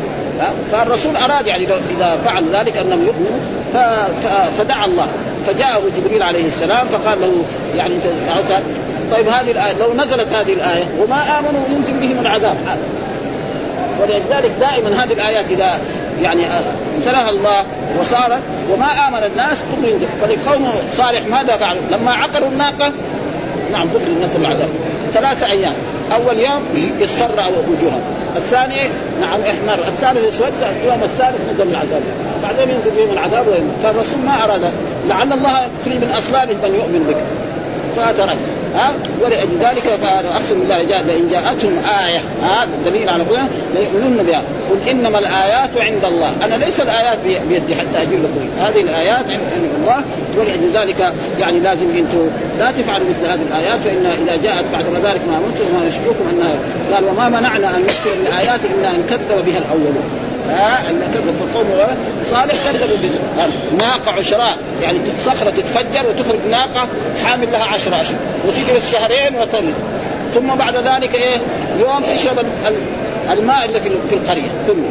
[0.72, 1.64] فالرسول أراد يعني
[1.96, 3.38] إذا فعل ذلك انهم يؤمنوا
[4.58, 5.06] فدعا الله.
[5.46, 7.32] فجاءه جبريل عليه السلام فقال له
[7.76, 7.94] يعني
[9.12, 12.56] طيب هذه الآية لو نزلت هذه الآية وما آمنوا ينزل بهم العذاب.
[14.00, 15.80] ولذلك دائما هذه الآيات إذا
[16.22, 16.42] يعني
[17.04, 17.64] سلها الله
[18.00, 20.08] وصارت وما آمن الناس ثم ينزل.
[20.20, 22.92] فلقوم صالح ماذا فعلوا؟ لما عقروا الناقة
[23.72, 24.68] نعم ضد الناس العذاب.
[25.12, 25.74] ثلاثة أيام.
[26.12, 26.62] أول يوم
[27.00, 27.40] يصفر
[27.70, 28.02] وجوههم.
[28.36, 28.76] الثاني
[29.20, 29.88] نعم إحمر.
[29.88, 32.02] الثالث اسود اليوم الثالث نزل العذاب.
[32.42, 33.44] بعدين ينزل بهم العذاب
[33.82, 34.60] فالرسول ما أراد.
[35.08, 37.16] لعل الله في من اصلابهم من يؤمن بك.
[37.96, 38.36] فترك
[38.74, 38.92] ها؟
[39.24, 44.42] ولأجل ذلك فأقسم بالله جاء لئن جاءتهم آية ها؟ دليل على كذا ليؤمنون بها.
[44.70, 46.32] قل إنما الآيات عند الله.
[46.44, 48.48] أنا ليس الآيات بيدي حتى أجيب لكم.
[48.60, 50.02] هذه الآيات عند الله
[50.36, 55.20] ولأجل ذلك يعني لازم أنتم لا تفعلوا مثل هذه الآيات فإن إذا جاءت بعد ذلك
[55.28, 56.54] ما أمنتم وما يشكوكم أنها
[56.94, 60.25] قال وما منعنا أن نكثر من الآيات إلا أن كذب بها الأولون.
[60.50, 60.82] ها؟
[61.14, 61.66] كذب فقوم
[62.24, 63.10] صالح كذبوا
[63.78, 64.58] ناقة عشراء.
[64.82, 66.88] يعني صخرة تتفجر وتخرج ناقة
[67.24, 68.18] حامل لها عشرة أشهر.
[68.48, 69.74] وتجلس شهرين وتلد
[70.34, 71.36] ثم بعد ذلك إيه؟
[71.80, 72.38] يوم تشرب
[73.32, 74.50] الماء اللي في القرية.
[74.66, 74.88] كله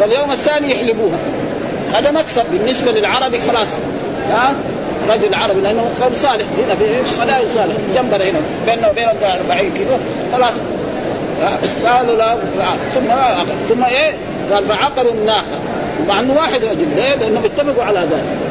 [0.00, 1.18] واليوم الثاني يحلبوها.
[1.94, 2.44] هذا مكسب.
[2.52, 3.68] بالنسبة للعربي خلاص.
[4.30, 4.54] ها؟
[5.08, 6.46] رجل عربي لأنه قوم صالح.
[6.66, 7.74] هنا في ملاهي صالح.
[7.94, 8.40] جنبنا هنا.
[8.66, 9.16] بيننا وبينهم
[9.50, 9.96] 40 كيلو.
[10.32, 10.54] خلاص.
[11.86, 12.36] قالوا لا.
[12.94, 13.08] ثم
[13.68, 14.14] ثم إيه؟
[14.52, 15.58] قال فعقروا الناقة.
[16.08, 16.86] مع أنه واحد رجل.
[16.96, 18.48] ليه؟ لأنهم اتفقوا على ذلك.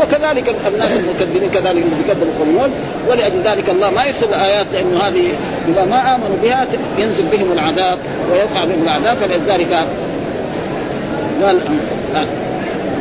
[0.00, 2.70] وكذلك الناس المكذبين كذلك اللي بيكذبوا القومون
[3.08, 5.32] ولأجل ذلك الله ما يرسل الايات لأنه هذه
[5.68, 6.66] إذا ما آمنوا بها
[6.98, 7.98] ينزل بهم العذاب
[8.30, 9.16] ويوقع بهم العذاب.
[9.16, 9.86] فلذلك
[11.42, 11.60] قال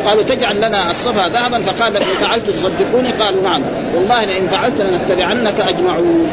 [0.05, 1.59] قالوا تجعل لنا الصفا ذهبا.
[1.59, 3.61] فقال إن فعلت تصدقوني قالوا نعم.
[3.95, 6.27] والله لئن فعلت لنتبعنك أجمعون.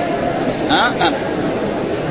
[0.70, 1.12] ها؟ أه؟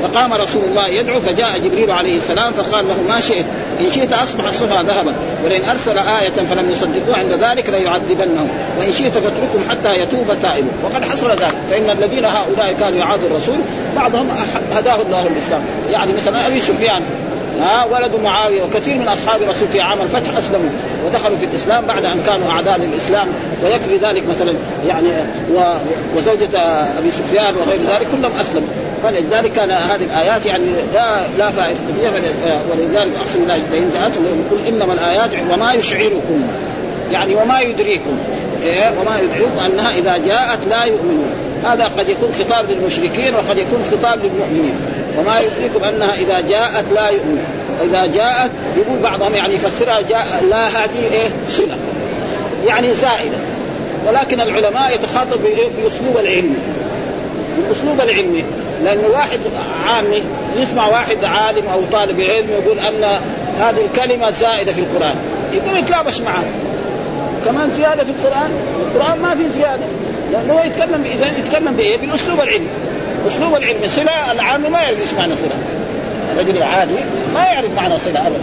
[0.02, 1.20] فقام رسول الله يدعو.
[1.20, 3.46] فجاء جبريل عليه السلام فقال له ما شئت.
[3.80, 5.12] إن شئت أصبح الصفا ذهبا
[5.44, 11.04] ولئن أرسل آية فلم يصدقوه عند ذلك ليعذبنهم وإن شئت فاتركهم حتى يتوب تائبون وقد
[11.04, 13.58] حصل ذلك فإن الذين هؤلاء كانوا يعادوا الرسول
[13.96, 14.28] بعضهم
[14.72, 15.60] هداه الله الإسلام.
[15.90, 17.02] يعني مثلا أبي سفيان
[17.60, 20.70] ها ولد معاوية وكثير من أصحاب الرسول في عام الفتح أسلموا
[21.06, 23.28] ودخلوا في الإسلام بعد أن كانوا أعداء للإسلام.
[23.64, 24.54] ويكفي ذلك مثلا
[24.88, 25.08] يعني
[26.16, 26.58] وزوجة
[26.98, 28.68] أبي سفيان وغير ذلك كلهم أسلموا.
[29.02, 32.10] فلذلك كان هذه الآيات يعني لا لا فائدة فيها
[32.70, 36.42] ولذلك أقسم الله لئن جاءتهم يقول إنما الآيات وما يشعركم.
[37.12, 38.18] يعني وما يدريكم.
[38.62, 41.30] إيه وما يدريكم أنها إذا جاءت لا يؤمنون.
[41.64, 44.74] هذا قد يكون خطاب للمشركين وقد يكون خطاب للمؤمنين.
[45.18, 47.44] وما يدريكم أنها إذا جاءت لا يؤمنون
[47.84, 51.76] إذا جاءت يقول بعضهم يعني يفسرها جاء لا هذه إيه؟ صلة.
[52.66, 53.36] يعني زائدة.
[54.08, 55.40] ولكن العلماء يتخاطب
[55.82, 56.56] بأسلوب العلم.
[57.56, 58.44] بالاسلوب العلمي
[58.84, 59.40] لأنه واحد
[59.86, 60.22] عامي
[60.56, 63.04] يسمع واحد عالم أو طالب علم يقول أن
[63.60, 65.14] هذه الكلمة زائدة في القرآن.
[65.52, 66.44] يقوم يتلابش معه
[67.44, 68.50] كمان زيادة في القرآن؟
[68.86, 69.84] القرآن ما في زيادة.
[70.32, 72.68] لأنه هو يتكلم اذا يتكلم بإيه؟ بالاسلوب العلمي
[73.26, 75.80] أسلوب العلم صلة العام ما يعرف إيش معنى صلة.
[76.32, 76.94] الرجل العادي
[77.34, 78.38] ما يعرف معنى صلة ابدا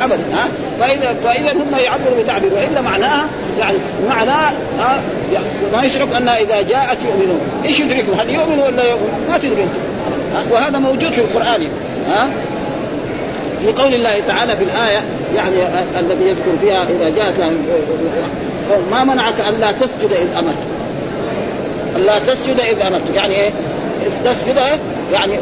[0.00, 0.48] ابدا ها؟
[0.80, 5.00] فاذا فإذا هم يعبروا بتعبير وإلا معناها يعني معناه ها؟
[5.72, 7.40] ما يشرك أنها إذا جاءت يؤمنون.
[7.64, 11.68] إيش يدركهم؟ هل يؤمن ولا يؤمن ما تدري انت وهذا موجود في القرآن
[12.10, 12.28] ها؟
[13.60, 15.00] في قول الله تعالى في الآية
[15.36, 15.56] يعني
[16.00, 17.52] الذي يذكر فيها إذا جاءت
[18.90, 20.62] ما منعك ألا تسجد إذ أمرت.
[21.96, 23.16] ألا تسجد إذ أمرت.
[23.16, 23.50] يعني إيه؟
[24.24, 24.58] تسجد
[25.12, 25.32] يعني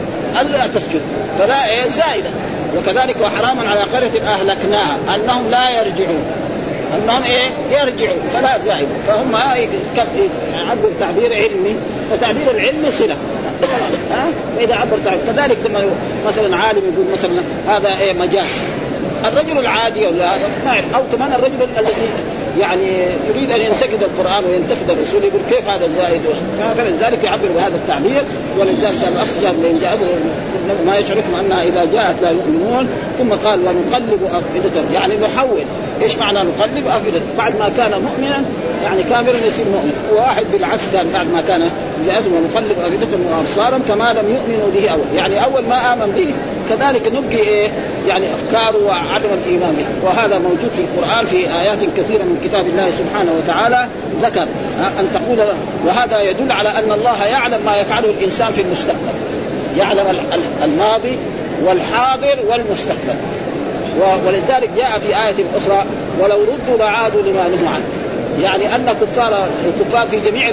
[0.40, 1.00] ألا تسجد.
[1.38, 2.30] فلا إيه زائدة.
[2.78, 6.24] وكذلك وحراما على قرية أهلكناها أنهم لا يرجعون.
[6.96, 8.88] أنهم إيه يرجعوا فلا زائد.
[9.06, 9.34] فهم
[10.70, 11.76] عبر تعبير علمي.
[12.10, 13.16] فتعبير العلم صلة.
[14.10, 15.84] ها؟ فإذا عبر تعبير كذلك لما
[16.26, 17.42] مثلا عالم يقول مثلا
[17.76, 18.62] هذا إيه مجاز.
[19.24, 20.48] الرجل العادي ولا هذا؟
[20.94, 21.94] أو كمان الرجل الذي
[22.60, 22.86] يعني
[23.28, 26.22] يريد أن ينتقد القرآن وينتقد الرسول يقول كيف هذا زائد
[26.76, 28.22] فلذلك يعبر بهذا التعبير
[28.58, 29.54] ولذلك الاخ جاء
[30.86, 32.88] ما يشعركم انها إذا جاءت لا يؤمنون
[33.18, 35.64] ثم قال ونقلب افئدتهم يعني نحول
[36.02, 38.44] إيش معنى نقلب افئدتهم بعد ما كان مؤمنا
[38.84, 41.70] يعني كافرا يصير مؤمن وواحد بالعكس كان بعد ما كان
[42.06, 45.16] جاءتهم ونقلب افئدتهم وابصارهم كما لم يؤمنوا به أول.
[45.16, 46.34] يعني أول ما آمن به
[46.68, 47.68] كذلك نبقي إيه
[48.08, 50.08] يعني افكاره وعدم الإيمان به.
[50.08, 53.88] وهذا موجود في القرآن في آيات كثيرة من كتاب الله سبحانه وتعالى.
[54.22, 54.42] ذكر
[55.00, 55.48] أن تقول
[55.86, 59.14] وهذا يدل على أن الله يعلم ما يفعله الإنسان في المستقبل.
[59.78, 60.06] يعلم
[60.64, 61.18] الماضي
[61.64, 63.16] والحاضر والمستقبل.
[64.26, 65.84] ولذلك جاء في آية أخرى
[66.20, 67.84] ولو ردوا لعادوا لما نهوا عنه.
[68.42, 70.48] يعني أن كفار الكفار في جميع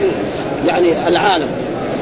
[0.67, 1.47] يعني العالم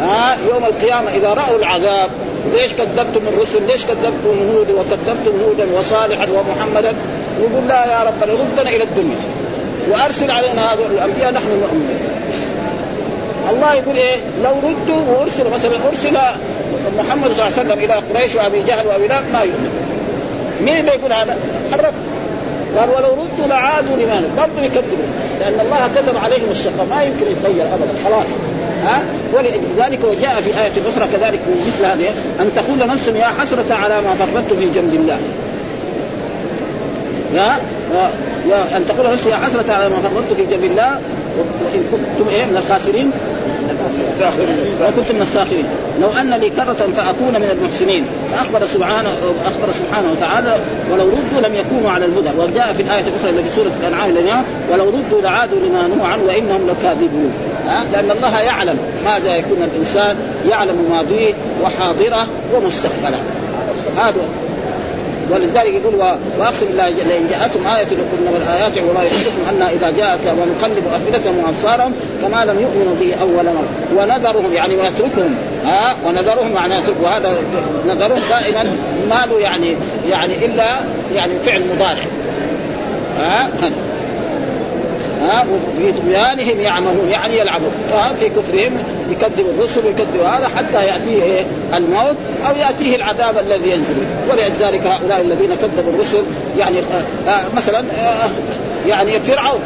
[0.02, 2.10] ها يوم القيامة إذا رأوا العذاب
[2.54, 6.96] ليش كذبتم الرسل؟ ليش كذبتم هود وكذبتم هودا وصالحا ومحمدا؟
[7.40, 9.18] يقول لا يا ربنا ردنا إلى الدنيا
[9.90, 12.00] وأرسل علينا هذول الأنبياء نحن نؤمن
[13.50, 16.18] الله يقول إيه لو ردوا وارسل مثلا أرسل
[16.98, 19.70] محمد صلى الله عليه وسلم إلى قريش وأبي جهل وأبي لهب ما يؤمن
[20.62, 21.38] مين اللي هذا؟
[21.74, 21.94] الرب
[22.78, 25.06] قال ولو ردوا لعادوا لماذا؟ برضه يكذبوا
[25.40, 28.28] لأن الله كتب عليهم الشقاء ما يمكن يتغير ابدا خلاص
[28.86, 34.02] ها؟ ولذلك وجاء في آية أخرى كذلك مثل هذه أن تقول نفس يا حسرة على
[34.02, 35.18] ما فرطت في جنب الله.
[37.34, 37.56] يا
[38.50, 41.00] يا أن تقول نفسي يا حسرة على ما فرطت في جنب الله
[41.38, 43.12] وإن كنتم إيه؟ من الخاسرين.
[44.82, 45.66] وكنت من الساخرين
[46.02, 48.06] لو أن لي كرة فأكون من المحسنين.
[48.32, 49.10] فأخبر سبحانه
[49.46, 50.56] أخبر سبحانه وتعالى
[50.92, 52.30] ولو ردوا لم يكونوا على الهدى.
[52.38, 56.68] وجاء في الآية الأخرى التي في سورة الأنعام ولو ردوا لعادوا لما نهوا عنه وإنهم
[56.68, 57.34] لكاذبون.
[57.94, 60.16] لأن الله يعلم ماذا يكون الإنسان
[60.50, 63.20] يعلم ماضيه وحاضره ومستقبله.
[63.98, 64.22] هذا
[65.32, 65.96] ولذلك يقول
[66.40, 71.94] وأقسم بالله لئن جاءتهم آية لكن والآيات وما يحدثكم أن إذا جاءت ونقلب أفئدتهم وأبصارهم
[72.22, 73.68] كما لم يؤمنوا به أول مرة.
[73.98, 75.36] ونذرهم يعني ونتركهم.
[75.66, 77.34] ها ونذرهم معناه يترك وهذا
[77.88, 78.64] نذرهم دائما
[79.10, 79.76] ما له يعني
[80.10, 80.66] يعني إلا
[81.16, 82.04] يعني فعل مضارع.
[83.20, 83.50] ها
[85.22, 87.72] ها وفي طغيانهم يعمهون يعني يلعبون.
[88.20, 88.78] في كفرهم
[89.12, 92.16] يكذب الرسل ويكذب هذا حتى يأتيه الموت
[92.50, 93.96] أو يأتيه العذاب الذي ينزل.
[94.32, 96.24] ولذلك هؤلاء الذين كذبوا الرسل
[96.58, 98.30] يعني آه آه مثلا آه
[98.88, 99.60] يعني فرعون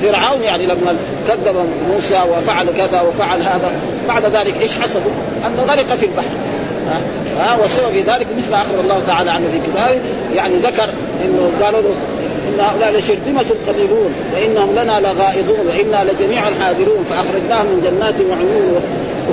[0.00, 0.96] فرعون يعني لما
[1.28, 1.56] كذب
[1.94, 3.72] موسى وفعل كذا وفعل هذا
[4.08, 5.00] بعد ذلك إيش حصل؟
[5.46, 6.34] أنه غرق في البحر.
[7.40, 10.00] ها والسبب في ذلك مثل أخبر الله تعالى عنه في كتابه
[10.34, 10.88] يعني ذكر
[11.24, 11.94] إنه قالوا له
[12.60, 18.82] ان هؤلاء لشرذمة قليلون وإنهم لنا لغائظون وإنا لجميعا حاذرون فأخرجناهم من جنات وعيون.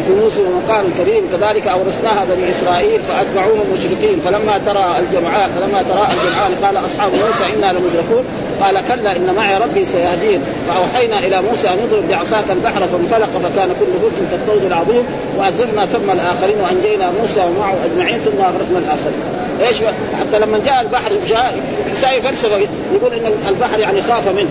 [0.08, 4.20] وكنوز ومقام كريم كذلك أورثناها بني إسرائيل فأتبعوهم مشركين.
[4.26, 8.24] فلما ترى الجمعان فلما ترى الجمعان قال أصحاب موسى إنا لمدركون.
[8.62, 10.42] قال كلا إن معي ربي سيهدين.
[10.68, 15.04] فأوحينا إلى موسى أن يضرب بعصاك البحر فانفلق فكان كل فرس كالطود العظيم.
[15.38, 19.22] وازلفنا ثم الآخرين وأنجينا موسى ومعه أجمعين ثم أغرقنا الآخرين.
[19.62, 19.78] إيش
[20.20, 21.60] حتى لما جاء البحر جاء
[22.02, 22.58] ساي فلسفه
[22.94, 24.50] يقول إن البحر يعني خاف منه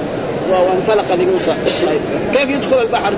[0.51, 1.55] وانطلق لموسى.
[2.35, 3.13] كيف يدخل البحر؟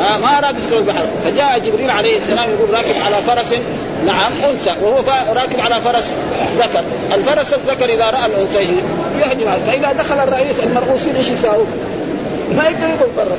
[0.00, 3.54] ما اراد يدخل البحر فجاء جبريل عليه السلام يقول راكب على فرس.
[4.06, 4.74] نعم أنثى.
[4.82, 6.14] وهو راكب على فرس
[6.58, 6.84] ذكر.
[7.12, 8.74] الفرس الذكر إذا رأى الانثى
[9.20, 11.64] يهجم فإذا دخل الرئيس المرؤوسين إيش يساووا؟
[12.56, 13.36] ما يقدر يدخل برا.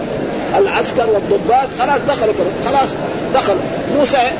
[0.57, 2.33] العسكر والضباط خلاص دخلوا
[2.65, 2.89] خلاص
[3.33, 3.55] دخل
[3.97, 4.31] موسى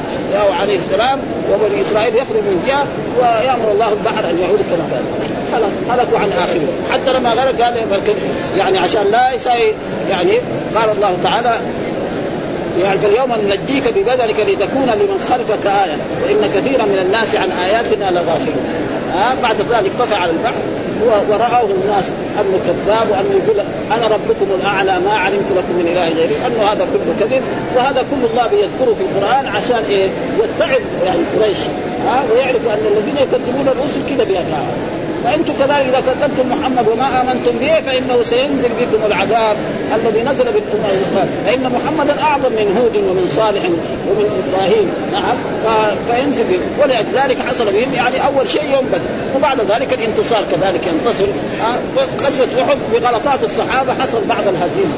[0.62, 1.20] عليه السلام
[1.52, 2.86] وبني إسرائيل يخرج من جهه
[3.20, 5.04] ويأمر الله البحر أن يعود كما كان.
[5.52, 8.16] خلاص هلكوا عن اخره حتى لما غرق قال
[8.58, 9.74] يعني عشان لا يساوي
[10.10, 10.32] يعني
[10.76, 11.56] قال الله تعالى
[12.84, 15.98] يعني اليوم ننجيك ببدنك لتكون لمن خلفك آية.
[16.24, 18.66] وإن كثيرا من الناس عن آياتنا لغافلون.
[19.16, 20.66] آه بعد ذلك طفى على البحث.
[21.30, 22.06] ورآه الناس
[22.40, 23.60] أنه كذاب وأنه يقول
[23.92, 26.36] أنا ربكم الأعلى ما علمت لكم من إله غيري.
[26.48, 27.42] أنه هذا كله كذب
[27.76, 30.10] وهذا كله الله بيذكره في القرآن عشان إيه؟
[30.44, 31.60] يتعظ يعني قريش.
[32.08, 37.52] آه ويعرف أن الذين يكذبون الرسل كذا بيفعلوا فأنتم كذلك إذا كذبتم محمد وما آمنتم
[37.60, 39.58] به فإنه سينزل بكم العذاب
[39.96, 43.64] الذي نزل بالامم فإن محمدا أعظم من هود ومن صالح
[44.10, 44.92] ومن إبراهيم.
[45.12, 45.36] نعم.
[46.08, 46.62] فينزل بهم.
[46.82, 49.02] ولذلك حصل بهم يعني أول شيء يوم بدر.
[49.36, 51.28] وبعد ذلك الانتصار كذلك ينتصر.
[52.22, 54.94] غزوة أحد بغلطات الصحابة حصل بعض الهزيمة.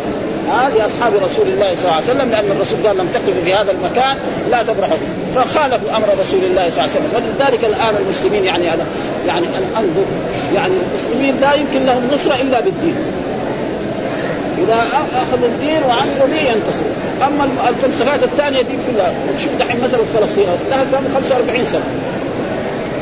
[0.52, 3.72] هذه لاصحاب رسول الله صلى الله عليه وسلم لأن الرسول قال لم تقفوا في هذا
[3.72, 4.18] المكان
[4.52, 4.98] لا تبرحوا.
[5.36, 7.10] فخالفوا أمر رسول الله صلى الله عليه وسلم.
[7.16, 8.86] ولذلك الآن المسلمين يعني أنا
[9.28, 10.06] يعني أن أنظر
[10.56, 12.96] يعني المسلمين لا يمكن لهم نصرة إلا بالدين.
[14.58, 14.84] إذا
[15.16, 16.94] أخذوا الدين وعملوا به ينتصروا
[17.28, 21.82] أما الفلسفات الثانية دي كلها شوف دحين مسألة فلسطين لها كم؟ 45 سنة.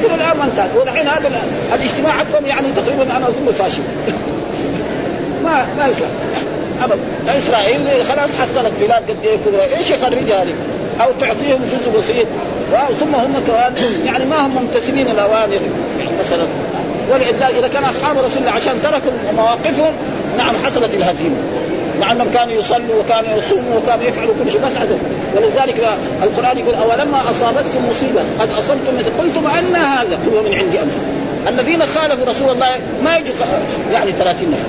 [0.05, 0.69] إلى الآن ما انتهت.
[0.81, 1.31] ودحين هذا
[1.75, 3.83] الاجتماع حقهم يعني تقريبا أنا أظن فاشل.
[5.43, 6.07] ما ما يصلح
[6.83, 9.77] ابدا إسرائيل خلاص حصلت بلاد قد إيه كبرى.
[9.77, 10.53] إيش يخرجها هذه؟
[11.01, 12.27] أو تعطيهم جزء بسيط.
[12.99, 13.73] ثم هم كمان
[14.05, 15.59] يعني ما هم ممتثلين الأوامر.
[15.99, 16.43] يعني مثلا
[17.11, 19.93] ولذلك إذا كان أصحاب رسول الله عشان تركوا مواقفهم
[20.37, 21.35] نعم حصلت الهزيمة.
[21.99, 24.97] مع أنهم كانوا يصلوا وكانوا يصوموا وكانوا يفعلوا كل شيء بس عزم
[25.35, 25.89] ولذلك
[26.23, 31.21] القرآن يقول أولما أصابتكم مصيبة قد أصبتم مثل قلتم أن هذا هو من عند أنفسكم.
[31.47, 32.67] الذين خالفوا رسول الله
[33.03, 33.33] ما يجوا
[33.93, 34.67] يعني 30 نفر.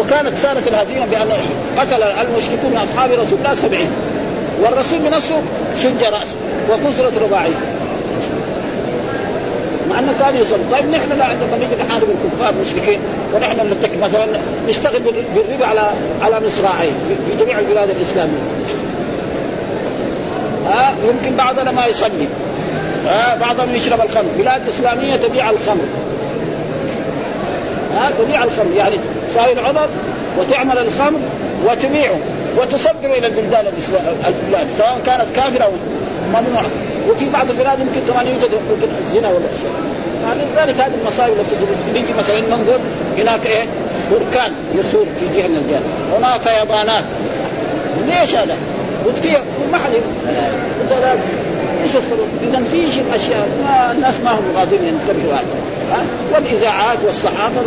[0.00, 1.28] وكانت سارت الهزيمة بأن
[1.78, 3.90] قتل المشركون من أصحاب رسول الله سبعين.
[4.62, 5.42] والرسول بنفسه
[5.82, 6.36] شج رأسه
[6.70, 7.60] وكسرت رباعيه.
[9.90, 10.60] مع أنه كان يصلي.
[10.72, 13.00] طيب نحن لا عندما نيجي نحارب الكفار المشركين
[13.34, 14.26] ونحن نتك مثلا
[14.68, 15.00] نشتغل
[15.34, 15.92] بالربا على
[16.22, 18.42] على مصراعين في, جميع البلاد الإسلامية.
[20.68, 22.28] ها يمكن بعضنا ما يصلي.
[23.06, 24.28] ها بعضهم يشرب الخمر.
[24.38, 25.84] بلاد إسلامية تبيع الخمر.
[27.94, 28.72] ها تبيع الخمر.
[28.76, 28.94] يعني
[29.30, 29.88] تساوي العمر
[30.38, 31.18] وتعمل الخمر
[31.66, 32.18] وتبيعه
[32.58, 33.66] وتصدر إلى البلدان
[34.26, 35.72] البلاد سواء كانت كافرة أو
[36.28, 36.70] ممنوعة.
[37.10, 39.72] وفي بعض البلاد يمكن كمان يوجد يمكن الزنا ولا اشياء
[40.24, 41.54] فلذلك هذه المصائب التي
[41.94, 42.78] نيجي مثلا ننظر
[43.18, 43.64] هناك إيه؟
[44.10, 45.82] بركان يصور في جهة من الجهات.
[46.16, 47.04] هناك فيضانات
[48.06, 48.56] ليش هذا؟
[49.06, 49.38] وكثير
[49.72, 49.92] ما حد
[51.84, 55.46] إيش السبب؟ اذا في اشياء ما الناس ما هم قادرين ينتبهوا هذا.
[56.34, 57.60] والإذاعات والصحافة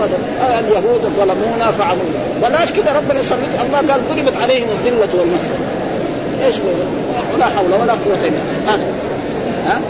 [0.60, 2.22] اليهود ظلمونا فعلونا.
[2.42, 5.68] بلاش كذا ربنا يسلط الله قال ضربت عليهم الذلة والمسكنه
[6.46, 6.56] إيش
[7.36, 8.94] ولا حول ولا قوة إلا بالله.
[9.68, 9.82] ها؟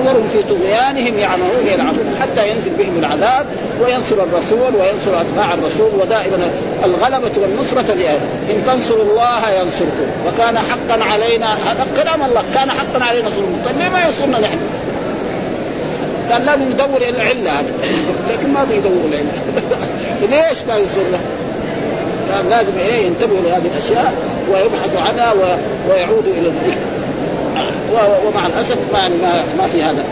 [0.00, 3.46] نظرهم في طغيانهم يعمهون يلعبون حتى ينزل بهم العذاب
[3.82, 6.50] وينصر الرسول وينصر أتباع الرسول ودائما
[6.84, 8.20] الغلبة والنصرة لأهل.
[8.50, 10.08] إن تنصروا الله ينصركم.
[10.26, 12.42] وكان حقا علينا هذا كلام الله.
[12.54, 14.58] كان حقا علينا نصر طيب ليه ما ينصرنا نحن؟
[16.28, 17.62] كان لازم إلى العله
[18.30, 19.32] لكن ما بيدوروا العله
[20.30, 21.20] ليش ما ينصرنا؟
[22.28, 24.14] كان لازم إيه ينتبهوا لهذه الأشياء
[24.52, 25.32] ويبحثوا عنها
[25.88, 26.78] ويعودوا إلى الذكر.
[28.26, 29.08] ومع الأسف ما
[29.58, 30.04] ما في هذا.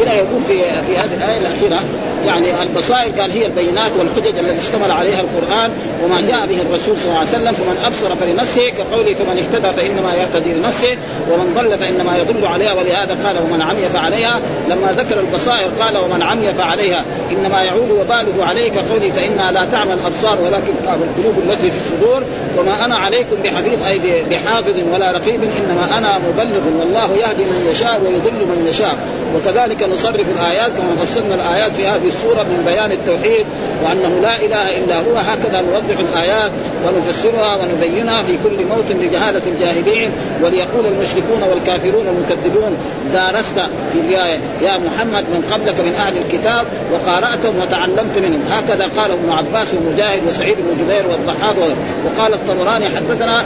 [0.00, 1.80] هنا يقول في في هذه الآية الأخيرة.
[2.26, 5.70] يعني البصائر قال هي البينات والحجج التي اشتمل عليها القرآن
[6.04, 10.14] وما جاء به الرسول صلى الله عليه وسلم فمن أبصر فلنفسه كقوله فمن اهتدى فإنما
[10.14, 10.96] يهتدي لنفسه
[11.30, 14.40] ومن ضل فإنما يضل عليها ولهذا قال ومن عمي فعليها.
[14.68, 17.04] لما ذكر البصائر قال ومن عمي فعليها.
[17.30, 22.22] إنما يعود وباله عليه كقوله فانها لا تعمى الابصار ولكن القلوب التي في الصدور.
[22.58, 23.98] وما أنا عليكم بحفيظ أي
[24.30, 28.96] بحافظ ولا رقيب إنما أنا مبلغ والله يهدي من يشاء ويضل من يشاء.
[29.34, 33.46] وكذلك نصرف الآيات كما فصلنا الآيات في هذه السورة من بيان التوحيد
[33.84, 35.16] وأنه لا إله إلا هو.
[35.16, 36.50] هكذا نوضح الآيات
[36.84, 40.12] ونفسرها ونبينها في كل موت لجهاله الجاهلين
[40.42, 42.76] وليقول المشركون والكافرون المكذبون
[43.12, 43.58] دارست
[43.92, 48.42] في الروايه يا محمد من قبلك من أهل الكتاب وقارأتهم وتعلمت منهم.
[48.50, 51.56] هكذا قال ابن عباس ومجاهد وسعيد بن جبير والضحاك
[52.04, 53.44] وقال الطبراني حدثنا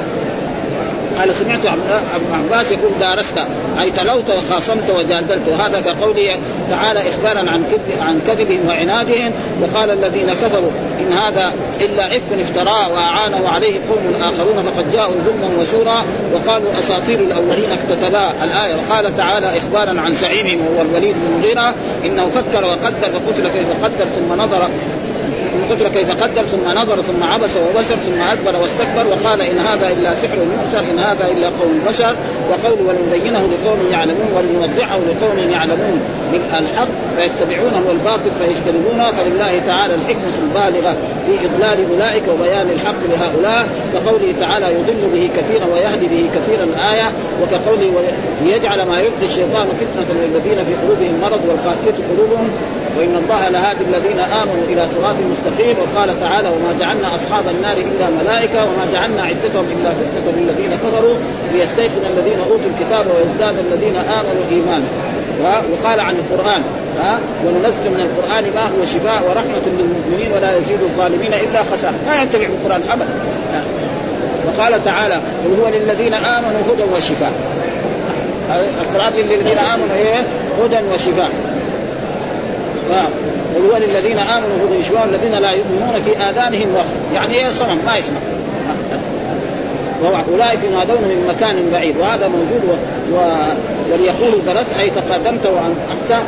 [1.18, 3.38] قال سمعت ابن عباس يقول دارست
[3.80, 5.48] اي تلوت وخاصمت وجادلت.
[5.48, 6.38] وهذا كقوله
[6.70, 12.92] تعالى إخبارا عن كذب عن كذبهم وعنادهم وقال الذين كفروا إن هذا إلا إفك افتراه
[12.92, 16.04] واعانه عليه قوم آخرون فقد جاءوا ظلما وزورا
[16.34, 18.74] وقالوا أساطير الأولين اكتتبا الآية.
[18.74, 24.04] وقال تعالى إخبارا عن زعيمهم وهو الوليد بن المغيرة إنه فكر وقدر فقتل كيف قدر
[24.16, 24.68] ثم نظر
[25.70, 30.14] قتل كيف قدر ثم نظر ثم عبس وبشر ثم ادبر واستكبر وقال إن هذا إلا
[30.14, 32.16] سحر مؤثر إن هذا إلا قول بشر
[32.50, 36.00] وقول ولنبينه لقوم يعلمون ولنوضحه لقوم يعلمون.
[36.32, 40.96] الحق فيتبعونه والباطل فيجتنبونه فلله تعالى الحكمة البالغة
[41.26, 43.68] في إضلال أولئك وبيان الحق لهؤلاء.
[43.94, 47.08] كقوله تعالى يضل به كثيرا ويهدي به كثيرا الآية.
[47.42, 47.92] وكقوله
[48.44, 52.50] ليجعل ما يلقي الشيطان فتنة للذين في قلوبهم مرض والقاسيه قلوبهم.
[52.96, 58.06] وإن الله لهادي الذين آمنوا إلى صراط مستقيم وقال تعالى وما جعلنا أصحاب النار إلا
[58.20, 61.14] ملائكة وما جعلنا عدتهم إلا فتنة للذين كفروا
[61.52, 64.88] ليستيقن الذين أوتوا الكتاب ويزداد الذين آمنوا إيمانا.
[65.72, 66.62] وقال عن القرآن.
[67.00, 71.94] ها؟ وننزل من القرآن ما هو شفاء ورحمة للمؤمنين ولا يزيد الظالمين إلا خسارة.
[72.06, 73.14] ما ينتفع بالقران ابدا.
[74.46, 77.32] وقال تعالى قل هو للذين آمنوا هدى وشفاء.
[78.80, 80.22] القرآن للذين آمنوا إيه؟
[80.64, 81.30] هدى وشفاء.
[83.54, 87.78] قل هو للذين آمنوا هدى وشفاء والذين لا يؤمنون في آذانهم وقر يعني إيه صمم
[87.86, 88.18] ما يسمع.
[90.02, 91.96] واولئك ينادون من مكان بعيد.
[91.96, 92.72] وهذا موجود و...
[93.16, 93.20] و...
[93.92, 96.22] وليقولوا درست أي تقدمت وأنت.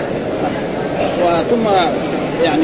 [1.24, 1.66] وثم
[2.44, 2.62] يعني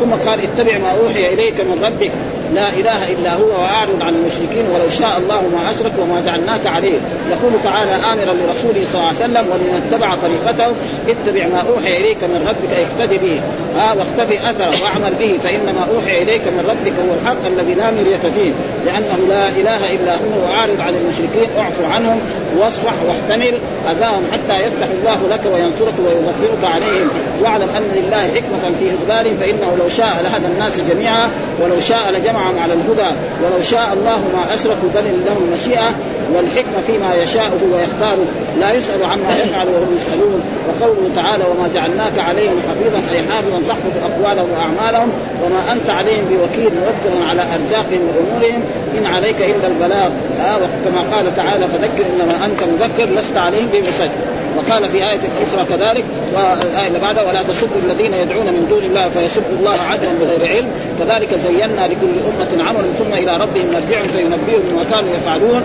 [0.00, 2.12] ثم قال اتبع ما أوحي إليك من ربك.
[2.54, 6.98] لا إله إلا هو وأعرض عن المشركين ولو شاء الله ما أشرك وما جعلناك عليه
[7.30, 10.72] يقول تعالى آمرا لرسوله صلى الله عليه وسلم ولنتبع طريقته
[11.08, 13.40] اتبع ما أوحي إليك من ربك اقتدي به.
[13.80, 18.24] آه واختفي أثره وأعمل به فإنما أوحي إليك من ربك هو الحق الذي لا مرية
[18.36, 18.52] فيه.
[18.86, 22.20] لأنه لا إله إلا هو وأعرض عن المشركين اعفو عنهم
[22.58, 23.54] واصفح واحتمل.
[23.92, 27.08] أذاهم حتى يفتح الله لك وينصرك ويغفرك عليهم.
[27.42, 31.30] واعلم أن لله حكمة في اضلالهم فإنه لو شاء لهدى الناس جميعا
[31.60, 33.10] ولو شاء لجمعهم على الهدى
[33.42, 35.90] ولو شاء الله ما اشركوا بل له المشيئه
[36.34, 38.24] والحكمة فيما يشاءه ويختاره
[38.60, 40.40] لا يسأل عما يفعل وهم يسألون.
[40.68, 45.08] وقوله تعالى وما جعلناك عليهم حفيظا أي حافظا تحفظ أقوالهم وأعمالهم.
[45.44, 48.62] وما أنت عليهم بوكيل موكل على أرزاقهم وأمورهم.
[48.98, 50.10] إن عليك إلا البلاغ.
[50.40, 54.10] آه وكما قال تعالى فذكر إنما أنت مذكر لست عليهم بمسجد.
[54.56, 59.08] وقال في آية أخرى كذلك والآية اللي بعدها ولا تسبوا الذين يدعون من دون الله
[59.08, 60.68] فيسبوا الله عدوا بغير علم.
[60.98, 65.62] كذلك زينا لكل أمة عمل ثم إلى ربهم مرجعهم فينبئهم بما كانوا يفعلون.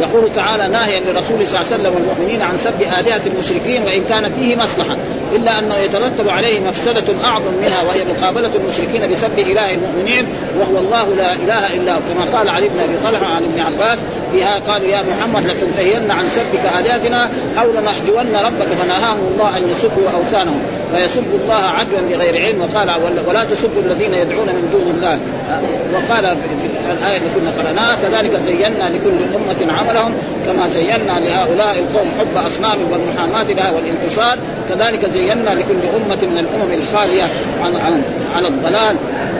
[0.00, 4.32] يقول تعالى ناهيا لرسول صلى الله عليه وسلم والمؤمنين عن سب آلهة المشركين وإن كان
[4.32, 4.96] فيه مصلحة
[5.32, 10.26] إلا أنه يترتب عليه مفسدة أعظم منها وهي مقابلة المشركين بسب إله المؤمنين
[10.58, 11.98] وهو الله لا إله إلا هو.
[12.08, 13.98] كما قال علي بن أبي طلحة عن ابن عباس
[14.32, 20.10] فيها قالوا يا محمد لتنتهين عن سبك آلهتنا أو لنحجون ربك فنهاهم الله أن يسبوا
[20.16, 20.60] أوثانهم
[20.94, 22.60] فيسبوا الله عدوا بغير علم.
[22.60, 22.90] وقال
[23.28, 25.18] ولا تسبوا الذين يدعون من دون الله.
[25.94, 26.36] وقال
[26.86, 30.12] في الآية التي كنا قرأناها كذلك زينا لكل أمة عملهم
[30.46, 34.38] كما زينا لهؤلاء القوم حب أصنام والمحاماة لها والانتصار.
[34.68, 37.22] كذلك زينا لكل أمة من الأمم الخالية
[37.64, 38.02] عن عن
[38.36, 38.96] عن الضلال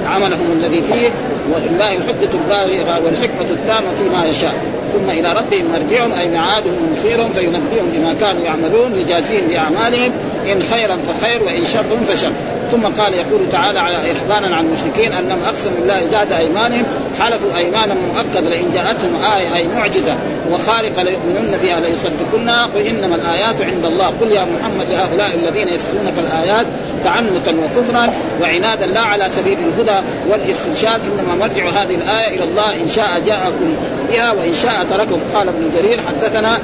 [0.07, 1.11] عملهم الذي فيه.
[1.55, 4.55] ولله الحجة البالغة والحكمة التامة فيما يشاء.
[4.93, 10.13] ثم إلى ربهم مرجعهم أي معادهم ومصيرهم فينبئهم بما كانوا يعملون يجازيهم بأعمالهم
[10.53, 12.31] إن خيرا فخير وإن شر فشر.
[12.73, 16.85] ثم قال يقول تعالى على إخبارا عن المشركين أنهم أقسموا الله جاد أيمانهم
[17.21, 20.17] حلفوا أيمانا مؤكد لئن جاءتهم آية أي معجزة
[20.51, 24.07] وخارقة ليؤمنن بها ليصدقنها قل إنما الآيات عند الله.
[24.21, 26.67] قل يا محمد لهؤلاء الذين يسألونك الآيات
[27.05, 32.89] تعنتا وكفرا وعنادا لا على سبيل الهدى والاسترشاد إنما مرجع هذه الآية إلى الله إن
[32.89, 33.77] شاء جاءكم
[34.13, 35.21] بها وإن شاء ترككم.
[35.35, 36.59] قال ابن جرير حدثنا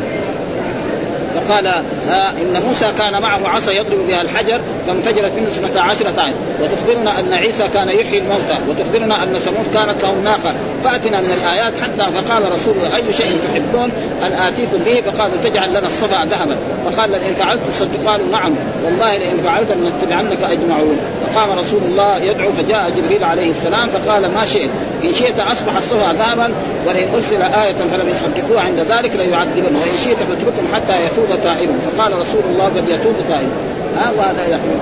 [1.49, 6.35] فقال آه إن موسى كان معه عصا يضرب بها الحجر فانفجرت منه اثنتا عشرة عين
[6.61, 10.55] وتخبرنا أن عيسى كان يحيي الموتى وتخبرنا أن ثمود كانت لهم ناقة.
[10.85, 13.91] فاتنا من الآيات حتى فقال رسول الله أي شيء تحبون
[14.27, 16.57] أن آتيكم به؟ فقالوا تجعل لنا الصبا ذهبا.
[16.85, 18.53] فقال لئن فعلت تصدق قالوا نعم.
[18.85, 20.97] والله لئن فعلت لنتبعنك أجمعون.
[21.27, 24.71] فقام رسول الله يدعو فجاء جبريل عليه السلام فقال ما شئت.
[25.05, 26.53] إن شئت أصبح الصبا ذهبا
[26.87, 32.13] ولئن أرسل آية فلم يصدقوها عند ذلك ليعذبن وإن شئت فاتركهم حتى يتوب تائب فقال
[32.13, 33.49] رسول الله بل يتوب تائب.
[33.97, 34.81] ها وهذا يحول.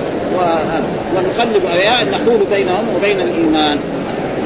[1.15, 1.63] ونقلب
[2.11, 3.79] نحول بينهم وبين الإيمان.